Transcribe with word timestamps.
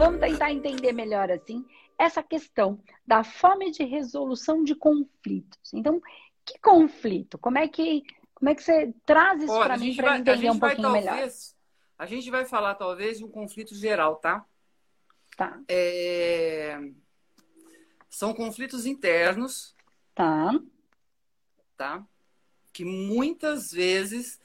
vamos 0.00 0.20
tentar 0.20 0.50
entender 0.50 0.92
melhor 0.92 1.30
assim 1.30 1.64
essa 1.98 2.22
questão 2.22 2.82
da 3.06 3.22
fome 3.22 3.70
de 3.70 3.84
resolução 3.84 4.64
de 4.64 4.74
conflitos. 4.74 5.74
Então, 5.74 6.00
que 6.44 6.58
conflito? 6.58 7.36
Como 7.36 7.58
é 7.58 7.68
que 7.68 8.02
como 8.34 8.48
é 8.48 8.54
que 8.54 8.62
você 8.62 8.94
traz 9.04 9.42
isso 9.42 9.58
para 9.58 9.76
mim 9.76 9.94
para 9.94 10.18
entender 10.18 10.50
um 10.50 10.58
pouquinho 10.58 10.82
talvez, 10.82 11.04
melhor? 11.04 11.30
A 11.98 12.06
gente 12.06 12.30
vai 12.30 12.46
falar 12.46 12.74
talvez 12.74 13.18
de 13.18 13.24
um 13.24 13.28
conflito 13.28 13.74
geral, 13.74 14.16
tá? 14.16 14.46
Tá. 15.36 15.60
É... 15.68 16.80
São 18.08 18.32
conflitos 18.32 18.86
internos. 18.86 19.76
Tá. 20.14 20.58
Tá? 21.76 22.02
Que 22.72 22.82
muitas 22.82 23.70
vezes 23.70 24.40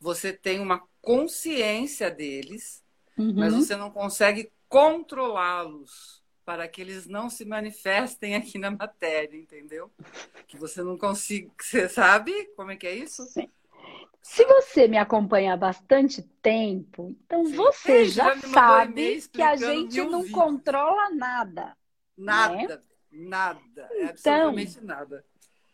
você 0.00 0.32
tem 0.32 0.58
uma 0.58 0.82
consciência 1.00 2.10
deles, 2.10 2.82
uhum. 3.16 3.34
mas 3.36 3.54
você 3.54 3.76
não 3.76 3.92
consegue 3.92 4.50
controlá-los 4.70 6.22
para 6.44 6.66
que 6.66 6.80
eles 6.80 7.06
não 7.06 7.28
se 7.28 7.44
manifestem 7.44 8.34
aqui 8.34 8.56
na 8.56 8.70
matéria, 8.70 9.36
entendeu? 9.36 9.90
Que 10.46 10.56
você 10.56 10.82
não 10.82 10.96
consiga. 10.96 11.50
Você 11.60 11.88
sabe 11.88 12.32
como 12.56 12.70
é 12.70 12.76
que 12.76 12.86
é 12.86 12.94
isso? 12.94 13.24
Sim. 13.24 13.50
Se 14.22 14.44
você 14.44 14.86
me 14.86 14.96
acompanha 14.96 15.54
há 15.54 15.56
bastante 15.56 16.22
tempo, 16.40 17.14
então 17.20 17.44
Sim. 17.46 17.56
você 17.56 17.92
Ei, 17.92 18.08
já, 18.08 18.34
já 18.36 18.48
sabe 18.48 19.20
que 19.32 19.42
a 19.42 19.56
gente 19.56 20.00
não 20.04 20.28
controla 20.30 21.10
nada. 21.10 21.76
Nada, 22.16 22.54
né? 22.54 22.80
nada, 23.10 23.88
então, 23.92 24.08
absolutamente 24.08 24.80
nada 24.82 25.24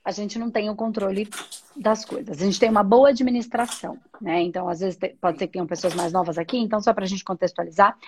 a 0.07 0.13
gente 0.13 0.39
não 0.39 0.53
tem 0.53 0.71
o 0.71 0.77
controle 0.77 1.29
das 1.77 2.05
coisas. 2.05 2.41
A 2.41 2.45
gente 2.45 2.61
tem 2.61 2.71
uma 2.71 2.85
boa 2.85 3.09
administração, 3.09 3.99
né? 4.21 4.41
Então, 4.41 4.69
às 4.69 4.79
vezes, 4.79 4.97
pode 5.21 5.37
ser 5.37 5.49
que 5.49 5.55
tenham 5.55 5.67
pessoas 5.67 5.97
mais 5.97 6.13
novas 6.13 6.39
aqui, 6.39 6.57
então, 6.59 6.81
só 6.81 6.95
para 6.95 7.03
a 7.03 7.09
gente 7.09 7.25
contextualizar, 7.25 7.99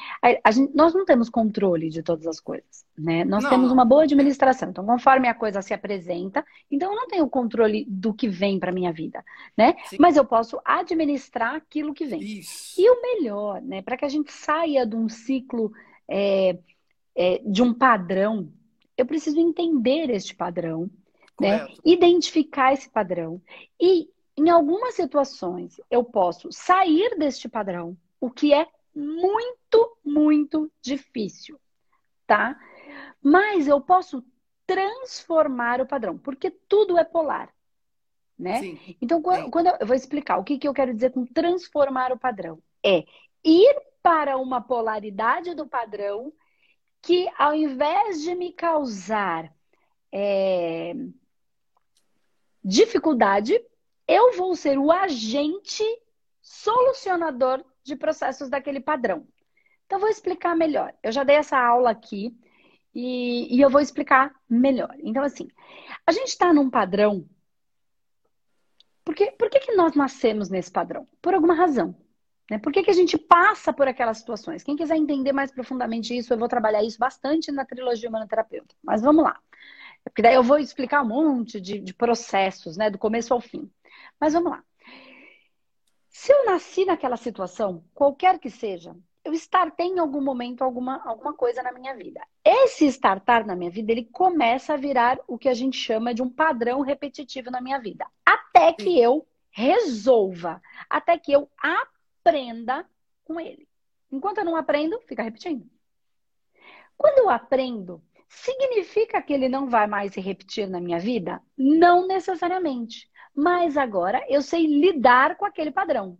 a 0.45 0.51
gente, 0.53 0.73
nós 0.77 0.95
não 0.95 1.05
temos 1.05 1.29
controle 1.29 1.91
de 1.91 2.01
todas 2.01 2.25
as 2.29 2.39
coisas, 2.39 2.87
né? 2.97 3.25
Nós 3.25 3.43
não. 3.43 3.51
temos 3.51 3.73
uma 3.73 3.85
boa 3.85 4.05
administração. 4.05 4.71
Então, 4.71 4.87
conforme 4.87 5.27
a 5.27 5.35
coisa 5.35 5.61
se 5.61 5.75
apresenta, 5.75 6.47
então 6.71 6.93
eu 6.93 6.97
não 6.97 7.09
tenho 7.09 7.29
controle 7.29 7.85
do 7.89 8.15
que 8.15 8.29
vem 8.29 8.61
para 8.61 8.71
minha 8.71 8.93
vida, 8.93 9.25
né? 9.57 9.75
Sim. 9.87 9.97
Mas 9.99 10.17
eu 10.17 10.25
posso 10.25 10.61
administrar 10.65 11.57
aquilo 11.57 11.93
que 11.93 12.07
vem. 12.07 12.21
Isso. 12.21 12.81
E 12.81 12.89
o 12.89 13.03
melhor, 13.03 13.61
né? 13.61 13.83
Para 13.83 13.97
que 13.97 14.05
a 14.05 14.09
gente 14.09 14.31
saia 14.31 14.87
de 14.87 14.95
um 14.95 15.09
ciclo, 15.09 15.73
é, 16.07 16.57
é, 17.17 17.43
de 17.45 17.61
um 17.61 17.75
padrão, 17.75 18.53
eu 18.97 19.05
preciso 19.05 19.41
entender 19.41 20.11
este 20.11 20.33
padrão 20.33 20.89
né? 21.41 21.69
Identificar 21.85 22.73
esse 22.73 22.89
padrão. 22.89 23.41
E 23.81 24.09
em 24.37 24.51
algumas 24.51 24.95
situações 24.95 25.81
eu 25.91 26.05
posso 26.05 26.49
sair 26.53 27.17
deste 27.19 27.49
padrão, 27.49 27.97
o 28.21 28.31
que 28.31 28.53
é 28.53 28.67
muito, 28.95 29.99
muito 30.05 30.71
difícil, 30.81 31.59
tá? 32.27 32.59
Mas 33.23 33.69
eu 33.69 33.81
posso 33.81 34.25
transformar 34.67 35.81
o 35.81 35.87
padrão, 35.87 36.19
porque 36.19 36.51
tudo 36.51 36.99
é 36.99 37.05
polar, 37.05 37.53
né? 38.39 38.61
Sim. 38.61 38.97
Então, 39.01 39.23
quando, 39.23 39.51
quando 39.51 39.67
eu, 39.69 39.77
eu, 39.81 39.87
vou 39.87 39.97
explicar 39.97 40.39
o 40.39 40.45
que, 40.45 40.59
que 40.59 40.69
eu 40.69 40.75
quero 40.75 40.93
dizer 40.93 41.11
com 41.11 41.25
transformar 41.25 42.13
o 42.13 42.19
padrão, 42.19 42.63
é 42.85 43.05
ir 43.45 43.77
para 44.03 44.37
uma 44.37 44.61
polaridade 44.61 45.55
do 45.55 45.67
padrão 45.67 46.33
que, 47.01 47.29
ao 47.39 47.55
invés 47.55 48.21
de 48.23 48.35
me 48.35 48.53
causar 48.53 49.53
é, 50.13 50.95
dificuldade, 52.69 53.59
eu 54.07 54.37
vou 54.37 54.55
ser 54.55 54.79
o 54.79 54.93
agente 54.93 55.83
solucionador 56.43 57.65
de 57.83 57.97
processos 57.97 58.51
daquele 58.51 58.81
padrão. 58.81 59.27
Então, 59.87 59.99
vou 59.99 60.11
explicar 60.11 60.55
melhor. 60.55 60.95
Eu 61.03 61.11
já 61.11 61.25
dei 61.25 61.37
essa 61.37 61.59
aula 61.59 61.91
aqui 61.91 62.37
e, 62.95 63.57
e 63.57 63.61
eu 63.61 63.71
vou 63.71 63.81
explicar 63.81 64.35
melhor. 64.49 64.95
Então, 64.99 65.23
assim, 65.23 65.49
a 66.07 66.13
gente 66.13 66.29
está 66.29 66.53
num 66.53 66.69
padrão. 66.69 67.27
Por, 69.03 69.15
que, 69.15 69.31
por 69.33 69.49
que, 69.49 69.61
que 69.61 69.75
nós 69.75 69.95
nascemos 69.95 70.51
nesse 70.51 70.71
padrão? 70.71 71.09
Por 71.23 71.33
alguma 71.33 71.55
razão. 71.55 71.97
Né? 72.51 72.59
Por 72.59 72.71
que, 72.71 72.83
que 72.83 72.91
a 72.91 72.95
gente 72.95 73.17
passa 73.17 73.73
por 73.73 73.89
aquelas 73.89 74.19
situações? 74.19 74.63
Quem 74.63 74.77
quiser 74.77 74.97
entender 74.97 75.33
mais 75.33 75.51
profundamente 75.51 76.15
isso, 76.15 76.35
eu 76.35 76.39
vou 76.39 76.49
trabalhar 76.49 76.83
isso 76.83 76.99
bastante 76.99 77.51
na 77.51 77.65
trilogia 77.65 78.11
Humanoterapeuta. 78.11 78.75
Mas 78.83 79.01
vamos 79.01 79.25
lá. 79.25 79.41
Porque 80.05 80.23
daí 80.23 80.35
eu 80.35 80.43
vou 80.43 80.59
explicar 80.59 81.03
um 81.03 81.09
monte 81.09 81.61
de, 81.61 81.79
de 81.79 81.95
processos, 81.95 82.77
né? 82.77 82.91
Do 82.91 82.99
começo 82.99 83.33
ao 83.33 83.41
fim. 83.41 83.71
Mas 84.21 84.33
vamos 84.33 84.53
lá. 84.53 84.65
Se 86.09 86.33
eu 86.33 86.47
nasci 86.47 86.85
naquela 86.85 87.17
situação, 87.17 87.85
qualquer 87.95 88.39
que 88.39 88.51
seja, 88.51 88.97
eu 89.25 89.33
startei 89.35 89.87
em 89.87 89.99
algum 89.99 90.23
momento 90.23 90.63
alguma, 90.63 91.03
alguma 91.05 91.35
coisa 91.35 91.63
na 91.63 91.71
minha 91.71 91.95
vida. 91.95 92.21
Esse 92.45 92.87
startar 92.87 93.47
na 93.47 93.55
minha 93.55 93.71
vida, 93.71 93.93
ele 93.93 94.05
começa 94.05 94.75
a 94.75 94.77
virar 94.77 95.21
o 95.27 95.39
que 95.39 95.49
a 95.49 95.55
gente 95.55 95.77
chama 95.77 96.15
de 96.15 96.23
um 96.23 96.31
padrão 96.31 96.81
repetitivo 96.81 97.51
na 97.51 97.61
minha 97.61 97.79
vida. 97.79 98.07
Até 98.25 98.73
que 98.73 98.99
eu 98.99 99.27
resolva, 99.51 100.63
até 100.89 101.19
que 101.19 101.33
eu 101.33 101.51
aprenda 101.59 102.89
com 103.25 103.39
ele. 103.39 103.69
Enquanto 104.11 104.39
eu 104.39 104.45
não 104.45 104.57
aprendo, 104.57 105.01
fica 105.03 105.23
repetindo. 105.23 105.69
Quando 106.97 107.19
eu 107.19 107.31
aprendo, 107.31 108.03
Significa 108.29 109.23
que 109.23 109.33
ele 109.33 109.49
não 109.49 109.69
vai 109.69 109.87
mais 109.87 110.13
se 110.13 110.21
repetir 110.21 110.69
na 110.69 110.81
minha 110.81 110.99
vida? 110.99 111.41
Não 111.57 112.07
necessariamente. 112.07 113.11
Mas 113.35 113.77
agora 113.77 114.25
eu 114.29 114.43
sei 114.43 114.67
lidar 114.67 115.37
com 115.37 115.47
aquele 115.47 115.71
padrão. 115.71 116.19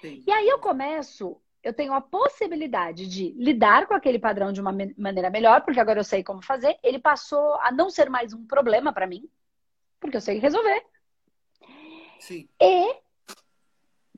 Sim. 0.00 0.22
E 0.26 0.30
aí 0.30 0.48
eu 0.48 0.58
começo, 0.58 1.40
eu 1.62 1.72
tenho 1.72 1.92
a 1.92 2.00
possibilidade 2.00 3.06
de 3.06 3.32
lidar 3.32 3.86
com 3.86 3.94
aquele 3.94 4.18
padrão 4.18 4.52
de 4.52 4.60
uma 4.60 4.72
maneira 4.96 5.30
melhor, 5.30 5.62
porque 5.62 5.80
agora 5.80 6.00
eu 6.00 6.04
sei 6.04 6.22
como 6.22 6.42
fazer. 6.42 6.78
Ele 6.82 6.98
passou 6.98 7.54
a 7.60 7.72
não 7.72 7.88
ser 7.88 8.10
mais 8.10 8.32
um 8.32 8.46
problema 8.46 8.92
para 8.92 9.06
mim, 9.06 9.28
porque 9.98 10.16
eu 10.16 10.20
sei 10.20 10.38
resolver. 10.38 10.84
Sim. 12.20 12.48
E 12.60 12.96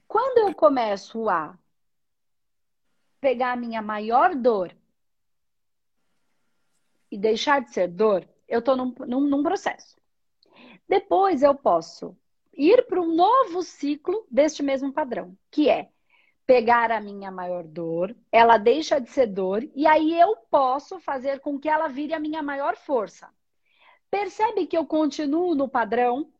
quando 0.08 0.48
eu 0.48 0.54
começo 0.54 1.28
a 1.28 1.56
pegar 3.20 3.52
a 3.52 3.56
minha 3.56 3.80
maior 3.80 4.34
dor 4.34 4.74
e 7.10 7.18
deixar 7.18 7.60
de 7.60 7.72
ser 7.72 7.88
dor, 7.88 8.28
eu 8.48 8.60
estou 8.60 8.76
num, 8.76 8.94
num, 9.06 9.20
num 9.20 9.42
processo. 9.42 9.96
Depois 10.88 11.42
eu 11.42 11.54
posso 11.54 12.16
ir 12.52 12.86
para 12.86 13.00
um 13.00 13.14
novo 13.14 13.62
ciclo 13.62 14.26
deste 14.30 14.62
mesmo 14.62 14.92
padrão, 14.92 15.36
que 15.50 15.68
é 15.68 15.90
pegar 16.46 16.90
a 16.90 17.00
minha 17.00 17.30
maior 17.30 17.62
dor, 17.62 18.14
ela 18.32 18.58
deixa 18.58 19.00
de 19.00 19.08
ser 19.08 19.28
dor, 19.28 19.62
e 19.72 19.86
aí 19.86 20.18
eu 20.20 20.36
posso 20.50 20.98
fazer 20.98 21.38
com 21.38 21.58
que 21.58 21.68
ela 21.68 21.86
vire 21.86 22.12
a 22.12 22.18
minha 22.18 22.42
maior 22.42 22.76
força. 22.76 23.28
Percebe 24.10 24.66
que 24.66 24.76
eu 24.76 24.84
continuo 24.84 25.54
no 25.54 25.68
padrão, 25.68 26.32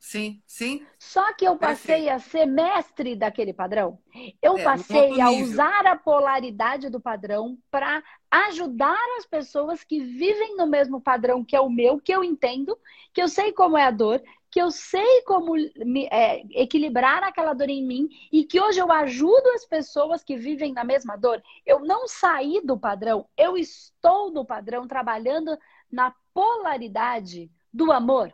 Sim, 0.00 0.40
sim. 0.46 0.86
Só 0.98 1.32
que 1.34 1.44
eu 1.44 1.56
passei 1.56 2.06
Perfeito. 2.06 2.14
a 2.14 2.18
ser 2.18 2.46
mestre 2.46 3.16
daquele 3.16 3.52
padrão. 3.52 3.98
Eu 4.40 4.56
é, 4.56 4.62
passei 4.62 5.20
a 5.20 5.30
usar 5.30 5.86
a 5.86 5.96
polaridade 5.96 6.88
do 6.88 7.00
padrão 7.00 7.58
para 7.70 8.02
ajudar 8.30 8.98
as 9.18 9.26
pessoas 9.26 9.82
que 9.82 10.00
vivem 10.00 10.56
no 10.56 10.66
mesmo 10.66 11.00
padrão 11.00 11.44
que 11.44 11.56
é 11.56 11.60
o 11.60 11.68
meu, 11.68 12.00
que 12.00 12.12
eu 12.12 12.22
entendo, 12.22 12.78
que 13.12 13.20
eu 13.20 13.28
sei 13.28 13.52
como 13.52 13.76
é 13.76 13.84
a 13.84 13.90
dor, 13.90 14.22
que 14.50 14.60
eu 14.60 14.70
sei 14.70 15.22
como 15.22 15.52
me, 15.52 16.08
é, 16.10 16.42
equilibrar 16.50 17.22
aquela 17.22 17.52
dor 17.52 17.68
em 17.68 17.84
mim 17.86 18.08
e 18.32 18.44
que 18.44 18.60
hoje 18.60 18.78
eu 18.78 18.90
ajudo 18.90 19.48
as 19.54 19.66
pessoas 19.66 20.24
que 20.24 20.36
vivem 20.36 20.72
na 20.72 20.84
mesma 20.84 21.16
dor. 21.16 21.42
Eu 21.66 21.80
não 21.80 22.06
saí 22.08 22.60
do 22.64 22.78
padrão, 22.78 23.28
eu 23.36 23.56
estou 23.56 24.30
no 24.30 24.44
padrão 24.44 24.86
trabalhando 24.86 25.56
na 25.90 26.14
polaridade 26.32 27.50
do 27.72 27.92
amor. 27.92 28.32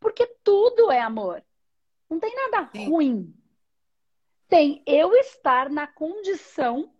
Porque 0.00 0.26
tudo 0.42 0.90
é 0.90 1.00
amor. 1.00 1.42
Não 2.08 2.18
tem 2.18 2.34
nada 2.34 2.70
Sim. 2.72 2.88
ruim. 2.88 3.34
Tem 4.48 4.82
eu 4.86 5.14
estar 5.14 5.68
na 5.68 5.86
condição 5.86 6.90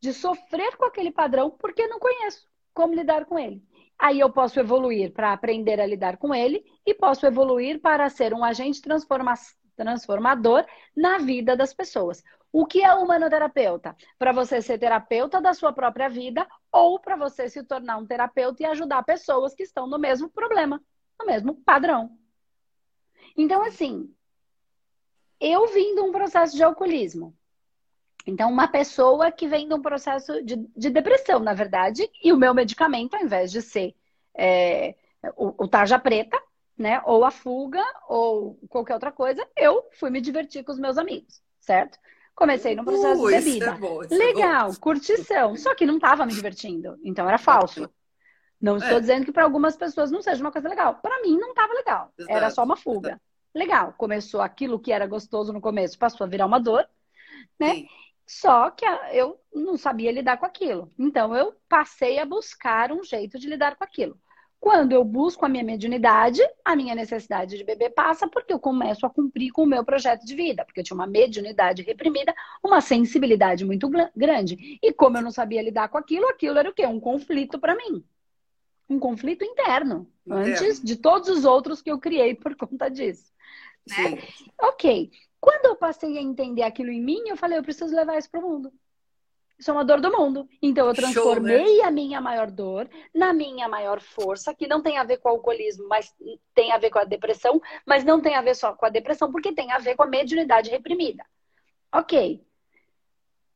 de 0.00 0.12
sofrer 0.12 0.76
com 0.76 0.84
aquele 0.84 1.10
padrão 1.10 1.50
porque 1.50 1.86
não 1.86 1.98
conheço 1.98 2.48
como 2.72 2.94
lidar 2.94 3.26
com 3.26 3.38
ele. 3.38 3.62
Aí 3.98 4.20
eu 4.20 4.30
posso 4.30 4.60
evoluir 4.60 5.12
para 5.12 5.32
aprender 5.32 5.80
a 5.80 5.86
lidar 5.86 6.16
com 6.16 6.34
ele 6.34 6.64
e 6.86 6.94
posso 6.94 7.26
evoluir 7.26 7.80
para 7.80 8.08
ser 8.08 8.32
um 8.32 8.44
agente 8.44 8.80
transforma 8.80 9.34
transformador 9.76 10.64
na 10.96 11.18
vida 11.18 11.56
das 11.56 11.74
pessoas. 11.74 12.22
O 12.52 12.66
que 12.66 12.82
é 12.82 12.92
humanoterapeuta? 12.94 13.94
Para 14.18 14.32
você 14.32 14.62
ser 14.62 14.78
terapeuta 14.78 15.40
da 15.40 15.52
sua 15.52 15.72
própria 15.72 16.08
vida 16.08 16.46
ou 16.72 16.98
para 16.98 17.16
você 17.16 17.48
se 17.48 17.62
tornar 17.62 17.98
um 17.98 18.06
terapeuta 18.06 18.62
e 18.62 18.66
ajudar 18.66 19.02
pessoas 19.04 19.54
que 19.54 19.62
estão 19.62 19.86
no 19.86 19.98
mesmo 19.98 20.30
problema 20.30 20.80
no 21.18 21.26
mesmo 21.26 21.54
padrão. 21.54 22.16
Então, 23.36 23.62
assim, 23.62 24.12
eu 25.40 25.66
vim 25.68 25.94
de 25.94 26.00
um 26.00 26.12
processo 26.12 26.56
de 26.56 26.62
alcoolismo. 26.62 27.36
Então, 28.26 28.50
uma 28.50 28.68
pessoa 28.68 29.30
que 29.30 29.48
vem 29.48 29.66
de 29.66 29.74
um 29.74 29.80
processo 29.80 30.42
de, 30.44 30.56
de 30.76 30.90
depressão, 30.90 31.40
na 31.40 31.54
verdade, 31.54 32.08
e 32.22 32.32
o 32.32 32.36
meu 32.36 32.52
medicamento, 32.52 33.14
ao 33.14 33.22
invés 33.22 33.50
de 33.50 33.62
ser 33.62 33.94
é, 34.36 34.94
o, 35.36 35.64
o 35.64 35.68
tarja 35.68 35.98
preta, 35.98 36.38
né, 36.76 37.00
ou 37.04 37.24
a 37.24 37.30
fuga, 37.30 37.82
ou 38.08 38.58
qualquer 38.68 38.94
outra 38.94 39.10
coisa, 39.10 39.46
eu 39.56 39.84
fui 39.98 40.10
me 40.10 40.20
divertir 40.20 40.62
com 40.62 40.72
os 40.72 40.78
meus 40.78 40.98
amigos, 40.98 41.42
certo? 41.60 41.98
Comecei 42.34 42.76
no 42.76 42.84
processo 42.84 43.24
uh, 43.24 43.28
de 43.28 43.34
bebida. 43.34 43.66
É 43.66 43.74
bom, 43.74 44.02
é 44.04 44.06
Legal, 44.14 44.70
é 44.70 44.76
curtição. 44.76 45.56
Só 45.56 45.74
que 45.74 45.84
não 45.84 45.96
estava 45.96 46.24
me 46.24 46.32
divertindo. 46.32 46.96
Então 47.02 47.26
era 47.26 47.36
falso. 47.36 47.90
Não 48.60 48.76
estou 48.76 48.96
é. 48.96 49.00
dizendo 49.00 49.24
que 49.24 49.32
para 49.32 49.44
algumas 49.44 49.76
pessoas 49.76 50.10
não 50.10 50.20
seja 50.20 50.42
uma 50.42 50.52
coisa 50.52 50.68
legal. 50.68 50.96
Para 50.96 51.22
mim 51.22 51.38
não 51.38 51.50
estava 51.50 51.72
legal. 51.72 52.12
Exato. 52.18 52.36
Era 52.36 52.50
só 52.50 52.64
uma 52.64 52.76
fuga. 52.76 53.10
Exato. 53.10 53.22
Legal. 53.54 53.94
Começou 53.96 54.40
aquilo 54.40 54.80
que 54.80 54.92
era 54.92 55.06
gostoso 55.06 55.52
no 55.52 55.60
começo, 55.60 55.98
passou 55.98 56.24
a 56.24 56.28
virar 56.28 56.46
uma 56.46 56.58
dor, 56.58 56.86
né? 57.58 57.74
Sim. 57.74 57.88
Só 58.26 58.70
que 58.70 58.84
eu 59.12 59.40
não 59.54 59.76
sabia 59.76 60.12
lidar 60.12 60.36
com 60.36 60.44
aquilo. 60.44 60.92
Então 60.98 61.34
eu 61.34 61.54
passei 61.68 62.18
a 62.18 62.26
buscar 62.26 62.92
um 62.92 63.02
jeito 63.02 63.38
de 63.38 63.48
lidar 63.48 63.76
com 63.76 63.84
aquilo. 63.84 64.18
Quando 64.60 64.92
eu 64.92 65.04
busco 65.04 65.46
a 65.46 65.48
minha 65.48 65.62
mediunidade, 65.62 66.42
a 66.64 66.74
minha 66.74 66.94
necessidade 66.94 67.56
de 67.56 67.64
beber 67.64 67.90
passa 67.90 68.28
porque 68.28 68.52
eu 68.52 68.58
começo 68.58 69.06
a 69.06 69.10
cumprir 69.10 69.52
com 69.52 69.62
o 69.62 69.66
meu 69.66 69.84
projeto 69.84 70.26
de 70.26 70.34
vida, 70.34 70.64
porque 70.64 70.80
eu 70.80 70.84
tinha 70.84 70.96
uma 70.96 71.06
mediunidade 71.06 71.82
reprimida, 71.82 72.34
uma 72.62 72.80
sensibilidade 72.80 73.64
muito 73.64 73.88
grande. 74.16 74.78
E 74.82 74.92
como 74.92 75.16
eu 75.16 75.22
não 75.22 75.30
sabia 75.30 75.62
lidar 75.62 75.88
com 75.88 75.96
aquilo, 75.96 76.28
aquilo 76.28 76.58
era 76.58 76.68
o 76.68 76.74
quê? 76.74 76.84
Um 76.86 76.98
conflito 76.98 77.58
para 77.58 77.76
mim. 77.76 78.04
Um 78.88 78.98
conflito 78.98 79.44
interno, 79.44 80.10
interno, 80.26 80.46
antes 80.46 80.82
de 80.82 80.96
todos 80.96 81.28
os 81.28 81.44
outros 81.44 81.82
que 81.82 81.90
eu 81.90 81.98
criei 81.98 82.34
por 82.34 82.56
conta 82.56 82.88
disso. 82.88 83.32
Né? 83.86 84.22
Ok. 84.60 85.10
Quando 85.40 85.66
eu 85.66 85.76
passei 85.76 86.18
a 86.18 86.22
entender 86.22 86.62
aquilo 86.62 86.90
em 86.90 87.00
mim, 87.00 87.28
eu 87.28 87.36
falei, 87.36 87.58
eu 87.58 87.62
preciso 87.62 87.94
levar 87.94 88.18
isso 88.18 88.30
para 88.30 88.40
o 88.40 88.42
mundo. 88.42 88.72
Isso 89.58 89.70
é 89.70 89.74
uma 89.74 89.84
dor 89.84 90.00
do 90.00 90.10
mundo. 90.16 90.48
Então 90.62 90.86
eu 90.86 90.94
transformei 90.94 91.66
Show, 91.66 91.76
né? 91.76 91.82
a 91.82 91.90
minha 91.90 92.20
maior 92.20 92.48
dor 92.48 92.88
na 93.12 93.32
minha 93.32 93.68
maior 93.68 94.00
força, 94.00 94.54
que 94.54 94.68
não 94.68 94.80
tem 94.80 94.98
a 94.98 95.04
ver 95.04 95.18
com 95.18 95.28
o 95.28 95.32
alcoolismo, 95.32 95.88
mas 95.88 96.14
tem 96.54 96.70
a 96.70 96.78
ver 96.78 96.90
com 96.90 97.00
a 97.00 97.04
depressão, 97.04 97.60
mas 97.84 98.04
não 98.04 98.20
tem 98.20 98.36
a 98.36 98.42
ver 98.42 98.54
só 98.54 98.72
com 98.72 98.86
a 98.86 98.88
depressão, 98.88 99.32
porque 99.32 99.52
tem 99.52 99.72
a 99.72 99.78
ver 99.78 99.96
com 99.96 100.04
a 100.04 100.06
mediunidade 100.06 100.70
reprimida. 100.70 101.24
Ok. 101.92 102.46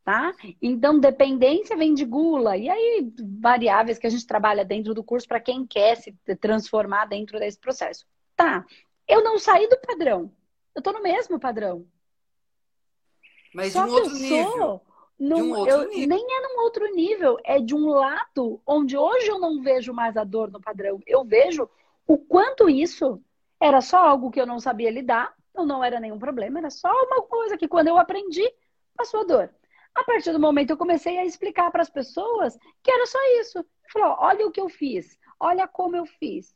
Tá? 0.04 0.34
Então, 0.60 0.98
dependência 0.98 1.76
vem 1.76 1.94
de 1.94 2.04
gula. 2.04 2.56
E 2.56 2.68
aí, 2.68 3.12
variáveis 3.40 3.98
que 3.98 4.06
a 4.06 4.10
gente 4.10 4.26
trabalha 4.26 4.64
dentro 4.64 4.92
do 4.94 5.04
curso 5.04 5.28
para 5.28 5.40
quem 5.40 5.64
quer 5.64 5.96
se 5.96 6.12
transformar 6.40 7.06
dentro 7.06 7.38
desse 7.38 7.58
processo. 7.58 8.04
Tá. 8.34 8.64
Eu 9.06 9.22
não 9.22 9.38
saí 9.38 9.68
do 9.68 9.78
padrão. 9.78 10.32
Eu 10.74 10.82
tô 10.82 10.92
no 10.92 11.02
mesmo 11.02 11.38
padrão. 11.38 11.86
Mas 13.54 13.72
Só 13.72 13.84
de 13.84 13.90
um 13.90 13.94
outro 13.94 14.14
nível. 14.14 14.52
Sou 14.52 14.82
num, 15.22 15.52
um 15.52 15.66
eu, 15.68 15.88
nem 15.88 16.18
é 16.18 16.40
num 16.40 16.62
outro 16.62 16.92
nível, 16.92 17.38
é 17.44 17.60
de 17.60 17.76
um 17.76 17.90
lado 17.90 18.60
onde 18.66 18.96
hoje 18.96 19.28
eu 19.28 19.38
não 19.38 19.62
vejo 19.62 19.92
mais 19.92 20.16
a 20.16 20.24
dor 20.24 20.50
no 20.50 20.60
padrão. 20.60 21.00
Eu 21.06 21.22
vejo 21.22 21.70
o 22.08 22.18
quanto 22.18 22.68
isso 22.68 23.22
era 23.60 23.80
só 23.80 23.98
algo 23.98 24.32
que 24.32 24.40
eu 24.40 24.46
não 24.46 24.58
sabia 24.58 24.90
lidar, 24.90 25.32
então 25.50 25.64
não 25.64 25.84
era 25.84 26.00
nenhum 26.00 26.18
problema, 26.18 26.58
era 26.58 26.70
só 26.70 26.90
uma 26.90 27.22
coisa 27.22 27.56
que 27.56 27.68
quando 27.68 27.86
eu 27.86 27.98
aprendi, 27.98 28.42
passou 28.96 29.20
a 29.20 29.24
dor. 29.24 29.54
A 29.94 30.04
partir 30.04 30.32
do 30.32 30.40
momento 30.40 30.70
eu 30.70 30.76
comecei 30.76 31.18
a 31.18 31.24
explicar 31.24 31.70
para 31.70 31.82
as 31.82 31.90
pessoas 31.90 32.56
que 32.82 32.90
era 32.90 33.06
só 33.06 33.18
isso. 33.40 33.64
Falou, 33.92 34.16
olha 34.18 34.46
o 34.46 34.50
que 34.50 34.60
eu 34.60 34.68
fiz, 34.68 35.18
olha 35.38 35.68
como 35.68 35.96
eu 35.96 36.06
fiz. 36.06 36.54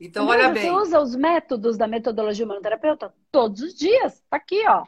Então, 0.00 0.28
olha 0.28 0.48
você 0.48 0.54
bem. 0.54 0.62
Você 0.62 0.70
usa 0.70 1.00
os 1.00 1.16
métodos 1.16 1.76
da 1.76 1.88
metodologia 1.88 2.44
humanoterapeuta 2.44 3.12
todos 3.32 3.60
os 3.62 3.74
dias. 3.74 4.22
Tá 4.30 4.36
aqui, 4.36 4.64
ó. 4.68 4.84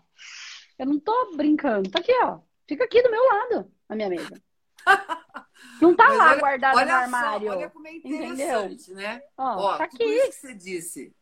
Eu 0.79 0.87
não 0.87 1.01
tô 1.01 1.33
brincando. 1.37 1.91
Tá 1.91 1.99
aqui, 1.99 2.13
ó. 2.23 2.39
Fica 2.69 2.85
aqui 2.85 3.03
do 3.03 3.11
meu 3.11 3.25
lado, 3.25 3.73
a 3.89 3.97
minha 3.97 4.09
mesa. 4.09 4.41
Não 5.81 5.95
tá 5.95 6.09
Mas 6.09 6.19
lá 6.19 6.31
olha, 6.31 6.41
guardado 6.41 6.77
olha 6.77 6.87
no 6.87 6.93
armário. 6.93 7.49
Só, 7.51 7.57
olha 7.57 7.71
como 7.71 7.87
é 7.89 7.93
interessante, 7.93 8.83
entendeu? 8.85 8.95
né? 8.97 9.23
Ó, 9.37 9.45
Ó 9.57 9.77
tá 9.77 9.85
aqui. 9.85 10.05
isso 10.05 10.27
que 10.27 10.33
você 10.33 10.55
disse. 10.55 11.17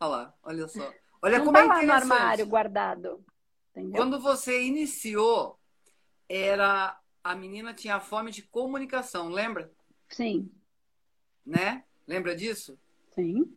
Olha 0.00 0.10
lá, 0.10 0.34
olha 0.42 0.68
só. 0.68 0.92
Olha 1.22 1.38
Não 1.38 1.44
como 1.46 1.56
tá 1.56 1.64
é 1.64 1.66
lá 1.66 1.82
no 1.82 1.92
armário 1.92 2.46
guardado. 2.46 3.24
Entendeu? 3.70 3.96
Quando 4.00 4.20
você 4.20 4.62
iniciou, 4.62 5.58
era 6.34 6.98
a 7.22 7.34
menina 7.34 7.74
tinha 7.74 8.00
fome 8.00 8.30
de 8.30 8.42
comunicação, 8.42 9.28
lembra? 9.28 9.70
Sim. 10.08 10.50
Né? 11.44 11.84
Lembra 12.06 12.34
disso? 12.34 12.78
Sim. 13.14 13.56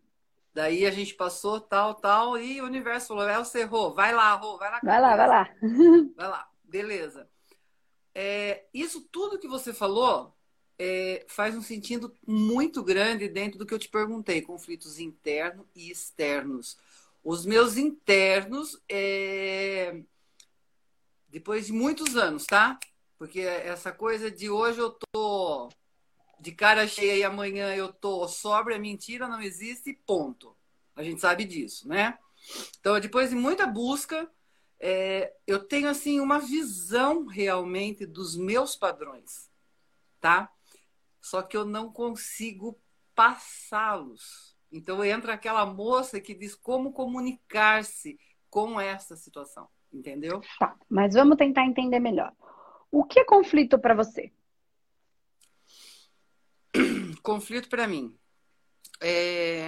Daí 0.54 0.86
a 0.86 0.92
gente 0.92 1.14
passou 1.14 1.60
tal, 1.60 1.96
tal, 1.96 2.38
e 2.38 2.62
o 2.62 2.66
universo 2.66 3.08
falou: 3.08 3.28
é 3.28 3.40
o 3.40 3.68
Rô, 3.68 3.94
vai 3.94 4.14
lá, 4.14 4.34
Rô, 4.36 4.58
vai 4.58 4.72
lá. 4.72 4.80
Vai 4.84 5.02
lá, 5.02 5.16
vai 5.16 5.28
lá. 5.28 5.56
Vai 6.16 6.28
lá, 6.30 6.50
beleza. 6.64 7.30
É, 8.14 8.64
isso 8.74 9.02
tudo 9.12 9.38
que 9.38 9.48
você 9.48 9.74
falou 9.74 10.34
é, 10.80 11.26
faz 11.28 11.56
um 11.56 11.62
sentido 11.62 12.14
muito 12.26 12.82
grande 12.82 13.28
dentro 13.28 13.60
do 13.60 13.66
que 13.66 13.74
eu 13.74 13.80
te 13.80 13.90
perguntei: 13.90 14.42
conflitos 14.42 15.00
internos 15.00 15.66
e 15.76 15.92
externos. 15.92 16.78
Os 17.24 17.46
meus 17.46 17.76
internos, 17.76 18.82
é, 18.88 20.02
depois 21.36 21.66
de 21.66 21.74
muitos 21.74 22.16
anos, 22.16 22.46
tá? 22.46 22.80
Porque 23.18 23.42
essa 23.42 23.92
coisa 23.92 24.32
de 24.32 24.50
hoje 24.50 24.80
eu 24.80 24.98
tô 25.12 25.68
de 26.40 26.54
cara 26.54 26.88
cheia 26.88 27.18
e 27.18 27.24
amanhã 27.26 27.76
eu 27.76 27.92
tô 27.92 28.26
sóbria, 28.26 28.80
mentira, 28.80 29.28
não 29.28 29.42
existe, 29.42 30.00
ponto. 30.06 30.56
A 30.96 31.04
gente 31.04 31.20
sabe 31.20 31.44
disso, 31.44 31.90
né? 31.90 32.18
Então, 32.80 32.98
depois 33.02 33.32
de 33.32 33.36
muita 33.36 33.68
busca, 33.68 34.32
é, 34.80 35.36
eu 35.46 35.60
tenho 35.62 35.90
assim 35.90 36.22
uma 36.22 36.40
visão 36.40 37.26
realmente 37.26 38.06
dos 38.06 38.38
meus 38.38 38.78
padrões, 38.78 39.52
tá? 40.22 40.50
Só 41.20 41.42
que 41.42 41.58
eu 41.58 41.66
não 41.66 41.92
consigo 41.92 42.80
passá-los. 43.14 44.56
Então 44.72 45.04
entra 45.04 45.34
aquela 45.34 45.66
moça 45.66 46.18
que 46.22 46.34
diz 46.34 46.56
como 46.56 46.94
comunicar-se 46.94 48.18
com 48.50 48.80
essa 48.80 49.18
situação, 49.18 49.68
entendeu? 49.96 50.42
Tá, 50.60 50.76
mas 50.90 51.14
vamos 51.14 51.38
tentar 51.38 51.66
entender 51.66 52.00
melhor. 52.00 52.34
O 52.92 53.04
que 53.04 53.20
é 53.20 53.26
conflito 53.26 53.80
para 53.80 53.94
você? 53.94 54.32
Conflito 57.24 57.70
para 57.70 57.88
mim 57.88 58.16
é 59.02 59.64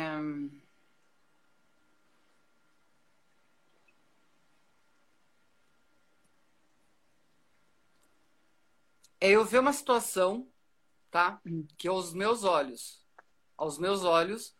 é 9.19 9.31
eu 9.31 9.43
ver 9.45 9.59
uma 9.59 9.73
situação, 9.73 10.47
tá? 11.09 11.41
Hum. 11.45 11.65
Que 11.77 11.87
aos 11.87 12.13
meus 12.13 12.43
olhos, 12.43 13.03
aos 13.57 13.77
meus 13.77 14.03
olhos, 14.03 14.55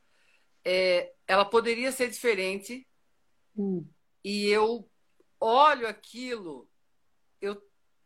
é, 0.63 1.13
ela 1.27 1.45
poderia 1.45 1.91
ser 1.91 2.09
diferente. 2.09 2.87
Hum. 3.55 3.87
E 4.23 4.47
eu 4.47 4.89
olho 5.39 5.88
aquilo, 5.88 6.70
eu 7.41 7.62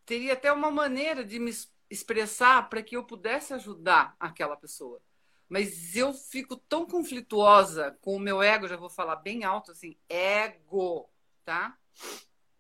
teria 0.06 0.34
até 0.34 0.52
uma 0.52 0.72
maneira 0.72 1.24
de 1.24 1.40
me 1.40 1.52
expressar 1.90 2.70
para 2.70 2.82
que 2.82 2.96
eu 2.96 3.04
pudesse 3.04 3.54
ajudar 3.54 4.16
aquela 4.20 4.56
pessoa. 4.56 5.02
Mas 5.50 5.96
eu 5.96 6.14
fico 6.14 6.56
tão 6.56 6.86
conflituosa 6.86 7.98
com 8.02 8.16
o 8.16 8.20
meu 8.20 8.42
ego, 8.42 8.68
já 8.68 8.78
vou 8.78 8.90
falar 8.90 9.18
bem 9.18 9.44
alto 9.44 9.72
assim, 9.72 9.98
ego, 10.08 11.10
tá? 11.44 11.78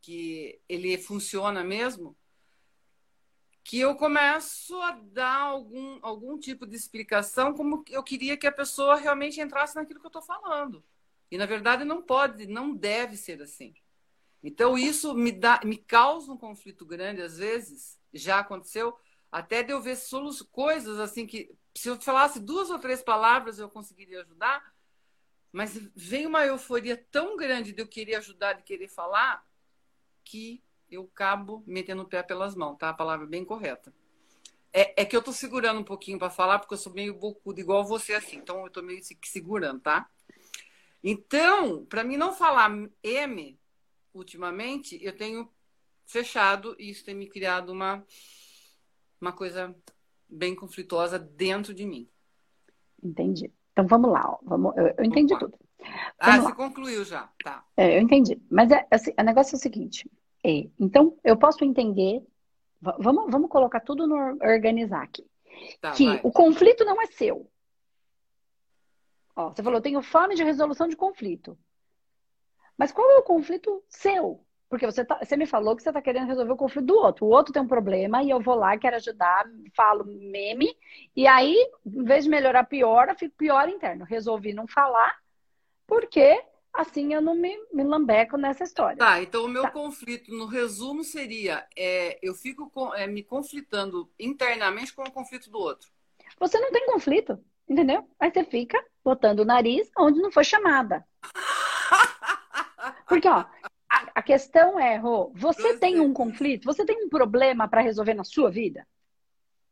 Que 0.01 0.60
ele 0.68 0.98
funciona 0.98 1.63
mesmo 1.63 2.16
que 3.63 3.80
eu 3.80 3.96
começo 3.96 4.75
a 4.82 4.92
dar 4.92 5.38
algum, 5.38 6.00
algum 6.01 6.38
tipo 6.38 6.66
de 6.66 6.75
explicação 6.75 7.54
como 7.54 7.84
eu 7.90 8.04
queria 8.04 8.36
que 8.36 8.48
a 8.48 8.51
pessoa 8.51 8.96
realmente 8.96 9.40
entrasse 9.40 9.75
naquilo 9.75 10.00
que 10.00 10.06
eu 10.06 10.10
estou 10.10 10.22
falando. 10.22 10.84
E 11.30 11.38
na 11.38 11.46
verdade 11.46 11.86
não 11.86 12.01
pode, 12.01 12.48
não 12.48 12.75
deve 12.75 13.16
ser 13.16 13.42
assim. 13.42 13.74
Então 14.43 14.77
isso 14.77 15.13
me 15.13 15.31
dá, 15.31 15.62
me 15.63 15.77
causa 15.77 16.31
um 16.31 16.38
conflito 16.38 16.86
grande 16.86 17.21
às 17.21 17.38
vezes. 17.38 18.00
Já 18.13 18.39
aconteceu 18.39 18.98
até 19.31 19.63
de 19.63 19.71
eu 19.71 19.81
ver 19.81 19.95
solos, 19.95 20.41
coisas 20.41 21.00
assim 21.00 21.25
que 21.25 21.55
se 21.75 21.89
eu 21.89 22.00
falasse 22.01 22.39
duas 22.39 22.69
ou 22.69 22.79
três 22.79 23.01
palavras 23.01 23.60
eu 23.60 23.69
conseguiria 23.69 24.21
ajudar, 24.21 24.74
mas 25.51 25.77
vem 25.95 26.25
uma 26.25 26.45
euforia 26.45 26.98
tão 27.12 27.38
grande 27.38 27.71
de 27.71 27.81
eu 27.81 27.88
querer 27.88 28.15
ajudar, 28.15 28.53
de 28.53 28.63
querer 28.63 28.88
falar, 28.88 29.45
que 30.24 30.63
eu 30.89 31.10
acabo 31.13 31.63
metendo 31.65 32.01
o 32.01 32.07
pé 32.07 32.21
pelas 32.21 32.55
mãos, 32.55 32.77
tá? 32.77 32.89
A 32.89 32.93
palavra 32.93 33.25
é 33.25 33.29
bem 33.29 33.45
correta. 33.45 33.93
É, 34.74 35.01
é 35.01 35.05
que 35.05 35.15
eu 35.15 35.21
tô 35.21 35.33
segurando 35.33 35.79
um 35.79 35.83
pouquinho 35.83 36.17
para 36.17 36.29
falar, 36.29 36.60
porque 36.60 36.74
eu 36.74 36.77
sou 36.77 36.93
meio 36.93 37.13
bocudo, 37.13 37.60
igual 37.60 37.83
você, 37.86 38.13
assim. 38.13 38.38
Então, 38.38 38.63
eu 38.63 38.69
tô 38.69 38.81
meio 38.81 39.01
segurando, 39.24 39.81
tá? 39.81 40.10
Então, 41.03 41.86
para 41.86 42.03
mim 42.03 42.15
não 42.15 42.33
falar 42.33 42.69
M, 43.03 43.60
ultimamente, 44.13 45.00
eu 45.01 45.15
tenho 45.15 45.50
fechado 46.06 46.75
e 46.77 46.89
isso 46.89 47.06
tem 47.06 47.15
me 47.15 47.27
criado 47.27 47.72
uma, 47.72 48.06
uma 49.20 49.32
coisa 49.32 49.75
bem 50.27 50.56
conflituosa 50.56 51.18
dentro 51.20 51.74
de 51.74 51.86
mim. 51.86 52.10
Entendi. 53.01 53.51
Então, 53.72 53.88
vamos 53.88 54.12
lá. 54.12 54.22
Ó. 54.25 54.38
Vamos, 54.44 54.75
eu, 54.77 54.94
eu 54.98 55.03
entendi 55.03 55.34
Opa. 55.34 55.46
tudo. 55.46 55.58
Ah, 55.80 55.86
vamos 55.86 56.00
ah, 56.20 56.38
lá. 56.38 56.41
você 56.41 56.56
concluiu 56.56 57.06
já. 57.06 57.30
Tá. 57.44 57.65
É, 57.75 57.98
eu 57.98 58.01
entendi. 58.01 58.39
Mas 58.50 58.72
é, 58.72 58.86
assim, 58.91 59.12
o 59.18 59.24
negócio 59.24 59.56
é 59.56 59.58
o 59.58 59.62
seguinte. 59.62 60.10
É, 60.44 60.70
então, 60.80 61.18
eu 61.24 61.38
posso 61.38 61.63
entender. 61.63 62.24
Vamos, 62.82 63.32
vamos 63.32 63.50
colocar 63.50 63.80
tudo 63.80 64.08
no 64.08 64.15
organizar 64.41 65.03
aqui. 65.03 65.25
Tá, 65.80 65.91
que 65.91 66.06
vai. 66.06 66.22
o 66.24 66.32
conflito 66.32 66.84
não 66.84 67.00
é 67.01 67.06
seu. 67.08 67.48
Ó, 69.36 69.50
você 69.50 69.62
falou, 69.62 69.77
eu 69.77 69.84
tenho 69.84 70.01
fome 70.01 70.36
de 70.36 70.44
resolução 70.44 70.88
de 70.88 70.96
conflito. 70.96 71.58
Mas 72.78 72.92
qual 72.92 73.10
é 73.12 73.18
o 73.18 73.24
conflito 73.24 73.84
seu? 73.88 74.44
Porque 74.72 74.86
você, 74.86 75.04
tá, 75.04 75.20
você 75.22 75.36
me 75.36 75.46
falou 75.46 75.75
que 75.75 75.84
você 75.84 75.90
está 75.90 76.01
querendo 76.01 76.28
resolver 76.28 76.54
o 76.54 76.56
conflito 76.56 76.86
do 76.86 76.96
outro. 76.96 77.25
O 77.25 77.30
outro 77.30 77.51
tem 77.51 77.62
um 77.62 77.68
problema 77.68 78.24
e 78.24 78.30
eu 78.30 78.40
vou 78.40 78.56
lá, 78.56 78.78
quero 78.78 78.96
ajudar, 78.96 79.46
falo 79.75 80.06
meme. 80.06 80.74
E 81.13 81.28
aí, 81.28 81.58
em 81.86 82.06
vez 82.06 82.24
de 82.24 82.30
melhorar, 82.30 82.63
piora, 82.63 83.13
fico 83.13 83.36
pior 83.36 83.68
interno. 83.68 84.06
Resolvi 84.06 84.54
não 84.54 84.66
falar, 84.66 85.20
porque 85.86 86.42
assim 86.74 87.13
eu 87.13 87.20
não 87.22 87.36
me, 87.36 87.54
me 87.74 87.84
lambeco 87.84 88.38
nessa 88.38 88.63
história. 88.63 88.96
Tá, 88.96 89.22
então 89.22 89.44
o 89.44 89.50
meu 89.50 89.63
tá. 89.63 89.72
conflito, 89.72 90.32
no 90.32 90.46
resumo, 90.46 91.04
seria: 91.04 91.68
é, 91.78 92.18
eu 92.22 92.34
fico 92.34 92.70
com, 92.70 92.96
é, 92.96 93.06
me 93.08 93.24
conflitando 93.24 94.10
internamente 94.18 94.94
com 94.94 95.04
o 95.04 95.12
conflito 95.12 95.50
do 95.50 95.60
outro. 95.60 95.92
Você 96.40 96.58
não 96.62 96.72
tem 96.72 96.86
conflito, 96.86 97.44
entendeu? 97.68 98.08
Aí 98.18 98.32
você 98.32 98.46
fica 98.46 98.82
botando 99.04 99.42
o 99.42 99.46
nariz 99.46 99.92
onde 99.98 100.22
não 100.22 100.32
foi 100.32 100.46
chamada. 100.46 101.06
Porque, 103.12 103.27
ó, 103.27 103.46
a, 103.89 104.12
a 104.15 104.24
questão 104.24 104.80
é, 104.80 104.96
Rô, 104.96 105.34
você 105.36 105.77
tem 105.77 106.00
um 106.00 106.13
conflito, 106.13 106.63
você 106.63 106.86
tem 106.86 107.03
um 107.03 107.10
problema 107.10 107.68
para 107.68 107.82
resolver 107.82 108.13
na 108.13 108.24
sua 108.24 108.50
vida? 108.50 108.88